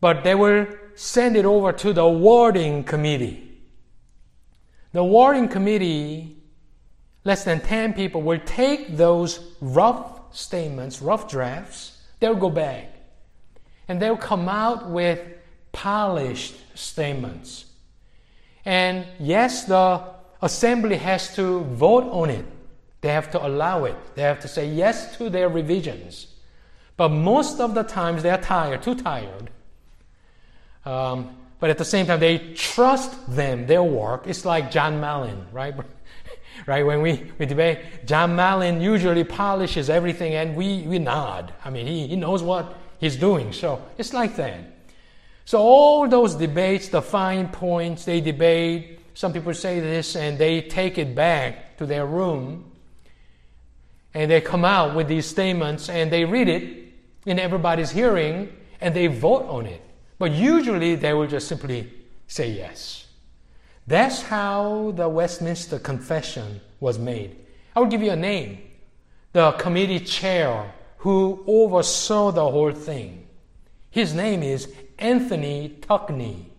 but 0.00 0.24
they 0.24 0.34
will 0.34 0.66
send 0.94 1.36
it 1.36 1.44
over 1.44 1.72
to 1.72 1.92
the 1.92 2.06
Warding 2.06 2.84
Committee. 2.84 3.62
The 4.92 5.04
Warding 5.04 5.48
Committee, 5.48 6.39
less 7.24 7.44
than 7.44 7.60
10 7.60 7.94
people, 7.94 8.22
will 8.22 8.40
take 8.40 8.96
those 8.96 9.40
rough 9.60 10.20
statements, 10.34 11.02
rough 11.02 11.28
drafts, 11.28 11.98
they'll 12.18 12.34
go 12.34 12.50
back 12.50 12.92
and 13.88 14.00
they'll 14.00 14.16
come 14.16 14.48
out 14.48 14.88
with 14.88 15.20
polished 15.72 16.54
statements. 16.74 17.66
And 18.64 19.06
yes, 19.18 19.64
the 19.64 20.02
assembly 20.42 20.96
has 20.96 21.34
to 21.36 21.60
vote 21.64 22.04
on 22.12 22.30
it. 22.30 22.44
They 23.00 23.08
have 23.08 23.30
to 23.32 23.46
allow 23.46 23.84
it. 23.84 23.96
They 24.14 24.22
have 24.22 24.40
to 24.40 24.48
say 24.48 24.68
yes 24.68 25.16
to 25.16 25.30
their 25.30 25.48
revisions. 25.48 26.28
But 26.96 27.08
most 27.08 27.60
of 27.60 27.74
the 27.74 27.82
times 27.82 28.22
they're 28.22 28.38
tired, 28.38 28.82
too 28.82 28.94
tired. 28.94 29.50
Um, 30.84 31.34
but 31.58 31.70
at 31.70 31.78
the 31.78 31.84
same 31.84 32.06
time, 32.06 32.20
they 32.20 32.38
trust 32.54 33.34
them, 33.34 33.66
their 33.66 33.82
work. 33.82 34.26
It's 34.26 34.44
like 34.44 34.70
John 34.70 35.00
Mallon, 35.00 35.46
right? 35.52 35.74
right? 36.66 36.84
When 36.84 37.02
we, 37.02 37.30
we 37.38 37.46
debate, 37.46 38.06
John 38.06 38.36
Mallon 38.36 38.80
usually 38.80 39.24
polishes 39.24 39.90
everything 39.90 40.34
and 40.34 40.56
we, 40.56 40.82
we 40.82 40.98
nod. 40.98 41.52
I 41.64 41.70
mean, 41.70 41.86
he, 41.86 42.08
he 42.08 42.16
knows 42.16 42.42
what 42.42 42.76
he's 42.98 43.16
doing. 43.16 43.52
So 43.52 43.84
it's 43.98 44.12
like 44.12 44.36
that. 44.36 44.60
So 45.44 45.58
all 45.58 46.08
those 46.08 46.34
debates, 46.34 46.88
the 46.88 47.02
fine 47.02 47.48
points, 47.48 48.04
they 48.04 48.20
debate. 48.20 49.00
Some 49.14 49.32
people 49.32 49.52
say 49.54 49.80
this 49.80 50.16
and 50.16 50.38
they 50.38 50.62
take 50.62 50.98
it 50.98 51.14
back 51.14 51.76
to 51.78 51.86
their 51.86 52.06
room 52.06 52.70
and 54.14 54.30
they 54.30 54.40
come 54.40 54.64
out 54.64 54.94
with 54.94 55.08
these 55.08 55.26
statements 55.26 55.88
and 55.88 56.10
they 56.12 56.24
read 56.24 56.48
it 56.48 56.92
in 57.26 57.38
everybody's 57.38 57.90
hearing 57.90 58.52
and 58.80 58.94
they 58.94 59.06
vote 59.06 59.46
on 59.48 59.66
it. 59.66 59.82
But 60.18 60.32
usually 60.32 60.96
they 60.96 61.14
will 61.14 61.26
just 61.26 61.48
simply 61.48 61.90
say 62.26 62.50
yes. 62.50 63.06
That's 63.90 64.22
how 64.22 64.92
the 64.94 65.08
Westminster 65.08 65.80
Confession 65.80 66.60
was 66.78 66.96
made. 66.96 67.34
I 67.74 67.80
will 67.80 67.88
give 67.88 68.04
you 68.04 68.12
a 68.12 68.16
name 68.16 68.58
the 69.32 69.50
committee 69.50 69.98
chair 69.98 70.72
who 70.98 71.42
oversaw 71.44 72.30
the 72.30 72.48
whole 72.48 72.70
thing. 72.70 73.26
His 73.90 74.14
name 74.14 74.44
is 74.44 74.72
Anthony 74.96 75.76
Tuckney. 75.80 76.52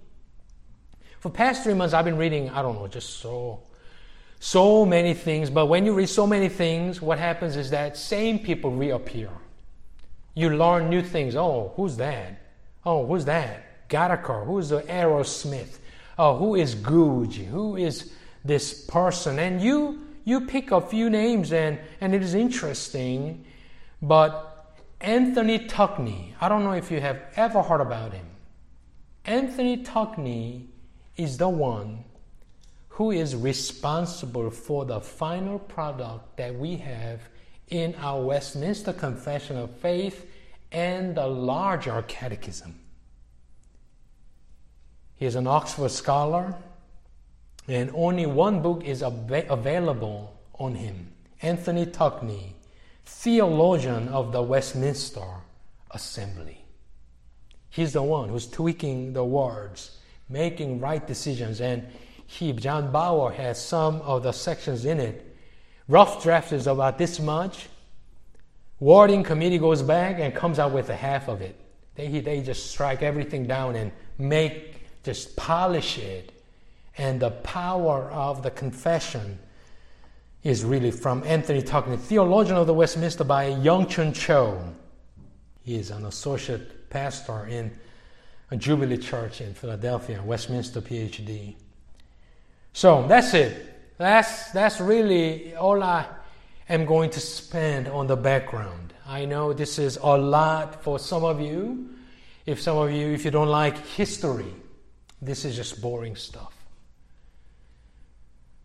For 1.22 1.30
past 1.30 1.64
three 1.64 1.74
months, 1.74 1.94
I've 1.94 2.04
been 2.04 2.18
reading, 2.18 2.50
I 2.50 2.62
don't 2.62 2.76
know, 2.76 2.88
just 2.88 3.22
so 3.22 3.64
so 4.42 4.86
many 4.86 5.14
things. 5.14 5.50
But 5.50 5.68
when 5.68 5.86
you 5.86 5.94
read 5.94 6.10
so 6.10 6.28
many 6.28 6.50
things, 6.50 7.02
what 7.02 7.18
happens 7.18 7.56
is 7.56 7.70
that 7.70 7.96
same 7.96 8.40
people 8.40 8.72
reappear. 8.72 9.30
You 10.34 10.50
learn 10.50 10.90
new 10.90 11.02
things. 11.02 11.38
Oh, 11.38 11.72
who's 11.78 11.96
that? 11.96 12.42
Oh, 12.86 13.06
who's 13.06 13.24
that? 13.24 13.88
Gataker. 13.88 14.46
Who's 14.46 14.68
the 14.68 14.82
Arrowsmith? 14.82 15.78
Oh, 16.18 16.38
who 16.38 16.56
is 16.56 16.76
Gucci? 16.76 17.46
Who 17.46 17.76
is 17.76 18.12
this 18.44 18.86
person? 18.86 19.40
And 19.40 19.62
you 19.62 20.02
you 20.24 20.42
pick 20.42 20.72
a 20.72 20.82
few 20.82 21.10
names 21.10 21.52
and, 21.52 21.80
and 22.00 22.14
it 22.14 22.22
is 22.22 22.34
interesting. 22.36 23.46
But 24.02 24.76
Anthony 25.00 25.68
Tuckney, 25.68 26.36
I 26.40 26.48
don't 26.50 26.64
know 26.64 26.74
if 26.74 26.92
you 26.92 27.02
have 27.02 27.22
ever 27.36 27.62
heard 27.64 27.82
about 27.82 28.14
him. 28.14 28.26
Anthony 29.26 29.78
Tuckney 29.78 30.70
is 31.18 31.38
the 31.38 31.50
one 31.50 32.04
who 32.90 33.12
is 33.12 33.36
responsible 33.36 34.50
for 34.50 34.86
the 34.86 35.00
final 35.00 35.58
product 35.58 36.38
that 36.38 36.54
we 36.56 36.76
have 36.78 37.22
in 37.70 37.96
our 37.96 38.22
Westminster 38.22 38.94
Confession 38.94 39.58
of 39.58 39.72
Faith 39.78 40.30
and 40.72 41.16
the 41.16 41.26
larger 41.26 42.04
catechism. 42.08 42.81
He 45.22 45.28
is 45.28 45.36
an 45.36 45.46
Oxford 45.46 45.92
scholar, 45.92 46.56
and 47.68 47.92
only 47.94 48.26
one 48.26 48.64
book 48.64 48.84
is 48.84 49.04
av- 49.04 49.32
available 49.52 50.36
on 50.56 50.74
him 50.74 51.14
Anthony 51.44 51.86
Tuckney, 51.86 52.56
theologian 53.06 54.08
of 54.08 54.32
the 54.32 54.42
Westminster 54.42 55.28
Assembly. 55.92 56.66
He's 57.70 57.94
the 57.94 58.02
one 58.02 58.30
who's 58.30 58.48
tweaking 58.48 59.14
the 59.14 59.24
words, 59.24 60.00
making 60.28 60.80
right 60.80 61.06
decisions, 61.06 61.62
and 61.62 61.86
he, 62.26 62.52
John 62.54 62.92
Bower, 62.92 63.32
has 63.32 63.64
some 63.64 64.02
of 64.02 64.24
the 64.24 64.32
sections 64.32 64.86
in 64.86 65.00
it. 65.00 65.38
Rough 65.88 66.24
draft 66.24 66.52
is 66.52 66.66
about 66.66 66.98
this 66.98 67.20
much. 67.20 67.68
Warding 68.80 69.22
committee 69.22 69.60
goes 69.60 69.84
back 69.84 70.20
and 70.20 70.34
comes 70.34 70.58
out 70.58 70.72
with 70.72 70.90
a 70.90 70.96
half 70.96 71.28
of 71.28 71.44
it. 71.44 71.56
They, 71.94 72.08
they 72.22 72.42
just 72.42 72.72
strike 72.72 73.04
everything 73.04 73.46
down 73.46 73.76
and 73.76 73.92
make, 74.18 74.71
just 75.04 75.36
polish 75.36 75.98
it. 75.98 76.32
And 76.98 77.20
the 77.20 77.32
power 77.32 78.10
of 78.12 78.44
the 78.44 78.52
confession 78.52 79.40
is 80.44 80.66
really 80.66 80.92
from 80.92 81.24
Anthony 81.26 81.62
Tuckney, 81.62 81.98
theologian 81.98 82.58
of 82.58 82.68
the 82.68 82.74
Westminster 82.74 83.24
by 83.24 83.48
Young 83.48 83.88
Chun 83.88 84.14
Cho. 84.14 84.62
He 85.64 85.76
is 85.76 85.92
an 85.92 86.06
associate 86.06 86.90
pastor 86.90 87.46
in 87.48 87.72
a 88.50 88.58
Jubilee 88.58 88.98
Church 88.98 89.42
in 89.42 89.54
Philadelphia, 89.54 90.22
Westminster 90.24 90.82
PhD. 90.82 91.56
So 92.74 93.06
that's 93.08 93.34
it. 93.34 93.98
That's, 93.98 94.52
that's 94.52 94.82
really 94.82 95.56
all 95.56 95.82
I 95.84 96.06
am 96.68 96.86
going 96.86 97.12
to 97.12 97.20
spend 97.20 97.88
on 97.88 98.08
the 98.08 98.16
background. 98.16 98.94
I 99.08 99.26
know 99.26 99.54
this 99.54 99.78
is 99.78 99.98
a 100.02 100.18
lot 100.18 100.84
for 100.84 100.98
some 100.98 101.24
of 101.24 101.40
you. 101.40 101.90
If 102.46 102.60
some 102.60 102.78
of 102.78 102.92
you, 102.92 103.12
if 103.12 103.24
you 103.24 103.32
don't 103.32 103.50
like 103.50 103.78
history, 103.78 104.52
this 105.22 105.46
is 105.46 105.56
just 105.56 105.82
boring 105.82 106.16
stuff. 106.16 106.54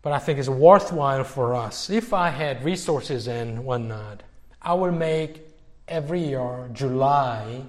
But 0.01 0.13
I 0.13 0.19
think 0.19 0.39
it's 0.39 0.49
worthwhile 0.49 1.23
for 1.23 1.53
us. 1.53 1.89
If 1.89 2.13
I 2.13 2.29
had 2.29 2.63
resources 2.63 3.27
and 3.27 3.65
whatnot, 3.65 4.23
I 4.61 4.73
would 4.73 4.93
make 4.93 5.41
every 5.87 6.21
year 6.21 6.69
July 6.73 7.61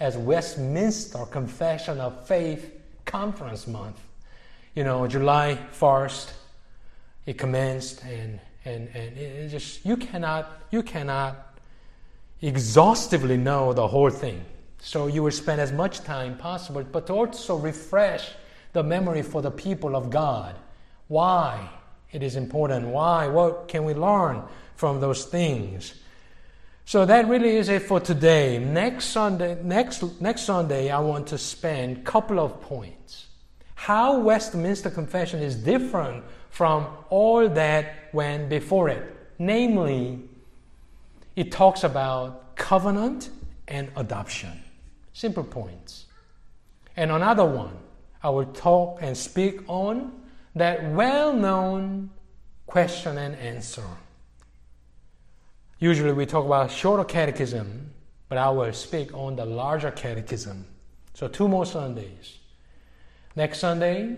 as 0.00 0.16
Westminster 0.16 1.24
Confession 1.26 2.00
of 2.00 2.26
Faith 2.26 2.80
Conference 3.04 3.66
Month 3.66 4.00
you 4.74 4.82
know, 4.82 5.06
July 5.06 5.58
1st, 5.78 6.32
it 7.26 7.38
commenced, 7.38 8.02
and, 8.04 8.40
and, 8.64 8.88
and 8.88 9.16
it 9.16 9.48
just, 9.48 9.84
you 9.86 9.96
cannot, 9.96 10.50
you 10.70 10.82
cannot 10.82 11.58
exhaustively 12.42 13.36
know 13.36 13.72
the 13.72 13.86
whole 13.86 14.10
thing. 14.10 14.44
So 14.84 15.06
you 15.06 15.22
will 15.22 15.30
spend 15.30 15.62
as 15.62 15.72
much 15.72 16.02
time 16.04 16.36
possible, 16.36 16.84
but 16.84 17.08
also 17.08 17.56
refresh 17.56 18.30
the 18.74 18.82
memory 18.82 19.22
for 19.22 19.40
the 19.40 19.50
people 19.50 19.96
of 19.96 20.10
God. 20.10 20.56
Why 21.08 21.70
it 22.12 22.22
is 22.22 22.36
important. 22.36 22.88
Why? 22.88 23.26
What 23.26 23.66
can 23.66 23.84
we 23.84 23.94
learn 23.94 24.42
from 24.76 25.00
those 25.00 25.24
things? 25.24 25.94
So 26.84 27.06
that 27.06 27.26
really 27.28 27.56
is 27.56 27.70
it 27.70 27.80
for 27.80 27.98
today. 27.98 28.58
Next 28.58 29.06
Sunday, 29.06 29.56
next 29.62 30.20
next 30.20 30.42
Sunday, 30.42 30.90
I 30.90 31.00
want 31.00 31.28
to 31.28 31.38
spend 31.38 31.96
a 31.96 32.00
couple 32.02 32.38
of 32.38 32.60
points 32.60 33.28
how 33.74 34.20
Westminster 34.20 34.90
Confession 34.90 35.40
is 35.40 35.56
different 35.56 36.24
from 36.50 36.86
all 37.08 37.48
that 37.48 38.10
went 38.12 38.50
before 38.50 38.90
it. 38.90 39.16
Namely, 39.38 40.20
it 41.36 41.50
talks 41.50 41.84
about 41.84 42.54
covenant 42.54 43.30
and 43.66 43.90
adoption. 43.96 44.63
Simple 45.14 45.44
points. 45.44 46.06
And 46.96 47.10
another 47.10 47.44
one, 47.44 47.76
I 48.22 48.30
will 48.30 48.46
talk 48.46 48.98
and 49.00 49.16
speak 49.16 49.60
on 49.68 50.12
that 50.54 50.92
well 50.92 51.32
known 51.32 52.10
question 52.66 53.16
and 53.16 53.36
answer. 53.36 53.86
Usually 55.78 56.12
we 56.12 56.26
talk 56.26 56.44
about 56.44 56.70
shorter 56.70 57.04
catechism, 57.04 57.92
but 58.28 58.38
I 58.38 58.50
will 58.50 58.72
speak 58.72 59.14
on 59.14 59.36
the 59.36 59.44
larger 59.44 59.92
catechism. 59.92 60.66
So, 61.14 61.28
two 61.28 61.46
more 61.46 61.66
Sundays. 61.66 62.38
Next 63.36 63.60
Sunday, 63.60 64.16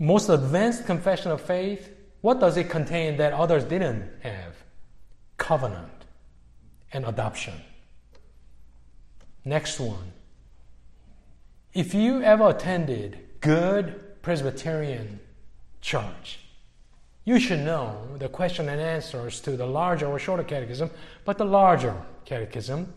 most 0.00 0.28
advanced 0.28 0.84
confession 0.84 1.30
of 1.30 1.40
faith, 1.40 1.94
what 2.22 2.40
does 2.40 2.56
it 2.56 2.70
contain 2.70 3.16
that 3.18 3.32
others 3.32 3.64
didn't 3.64 4.10
have? 4.22 4.56
Covenant 5.36 6.06
and 6.92 7.04
adoption. 7.04 7.54
Next 9.48 9.80
one. 9.80 10.12
If 11.72 11.94
you 11.94 12.22
ever 12.22 12.50
attended 12.50 13.18
good 13.40 14.20
Presbyterian 14.20 15.20
church, 15.80 16.40
you 17.24 17.40
should 17.40 17.60
know 17.60 17.96
the 18.18 18.28
question 18.28 18.68
and 18.68 18.78
answers 18.78 19.40
to 19.40 19.52
the 19.52 19.64
larger 19.64 20.04
or 20.04 20.18
shorter 20.18 20.44
catechism, 20.44 20.90
but 21.24 21.38
the 21.38 21.46
larger 21.46 21.94
catechism 22.26 22.92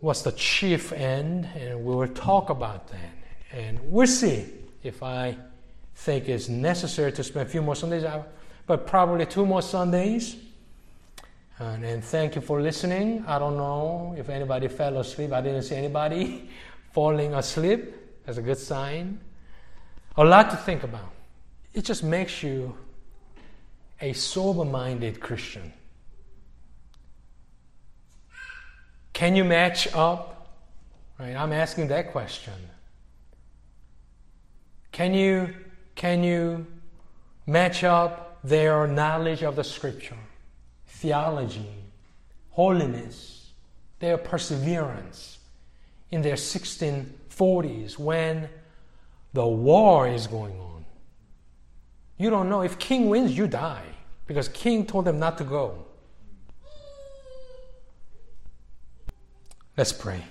was 0.00 0.24
the 0.24 0.32
chief 0.32 0.92
end, 0.92 1.48
and 1.54 1.84
we 1.84 1.94
will 1.94 2.08
talk 2.08 2.50
about 2.50 2.88
that. 2.88 3.14
And 3.52 3.78
we'll 3.84 4.08
see 4.08 4.46
if 4.82 5.04
I 5.04 5.36
think 5.94 6.28
it's 6.28 6.48
necessary 6.48 7.12
to 7.12 7.22
spend 7.22 7.46
a 7.46 7.50
few 7.50 7.62
more 7.62 7.76
Sundays, 7.76 8.04
but 8.66 8.88
probably 8.88 9.24
two 9.24 9.46
more 9.46 9.62
Sundays. 9.62 10.34
And, 11.58 11.84
and 11.84 12.04
thank 12.04 12.34
you 12.34 12.40
for 12.40 12.60
listening. 12.60 13.24
I 13.26 13.38
don't 13.38 13.56
know 13.56 14.14
if 14.18 14.28
anybody 14.28 14.68
fell 14.68 14.98
asleep. 14.98 15.32
I 15.32 15.40
didn't 15.40 15.62
see 15.62 15.76
anybody 15.76 16.50
falling 16.92 17.34
asleep. 17.34 17.94
That's 18.24 18.38
a 18.38 18.42
good 18.42 18.58
sign. 18.58 19.20
A 20.16 20.24
lot 20.24 20.50
to 20.50 20.56
think 20.56 20.82
about. 20.82 21.12
It 21.72 21.84
just 21.84 22.02
makes 22.02 22.42
you 22.42 22.76
a 24.00 24.12
sober 24.12 24.64
minded 24.64 25.20
Christian. 25.20 25.72
Can 29.12 29.34
you 29.34 29.44
match 29.44 29.88
up? 29.94 30.58
Right? 31.18 31.34
I'm 31.34 31.52
asking 31.52 31.88
that 31.88 32.12
question. 32.12 32.52
Can 34.92 35.14
you, 35.14 35.54
can 35.94 36.22
you 36.22 36.66
match 37.46 37.84
up 37.84 38.38
their 38.42 38.86
knowledge 38.86 39.42
of 39.42 39.56
the 39.56 39.64
scripture, 39.64 40.16
theology, 41.00 41.70
holiness, 42.50 43.50
their 43.98 44.18
perseverance 44.18 45.38
in 46.10 46.22
their 46.22 46.36
1640s 46.36 47.98
when 47.98 48.48
the 49.32 49.46
war 49.46 50.08
is 50.08 50.26
going 50.26 50.58
on? 50.58 50.84
You 52.18 52.30
don't 52.30 52.48
know. 52.48 52.62
If 52.62 52.78
king 52.78 53.08
wins, 53.08 53.36
you 53.36 53.46
die. 53.46 53.84
Because 54.26 54.48
king 54.48 54.86
told 54.86 55.04
them 55.04 55.18
not 55.18 55.38
to 55.38 55.44
go. 55.44 55.84
Let's 59.76 59.92
pray. 59.92 60.22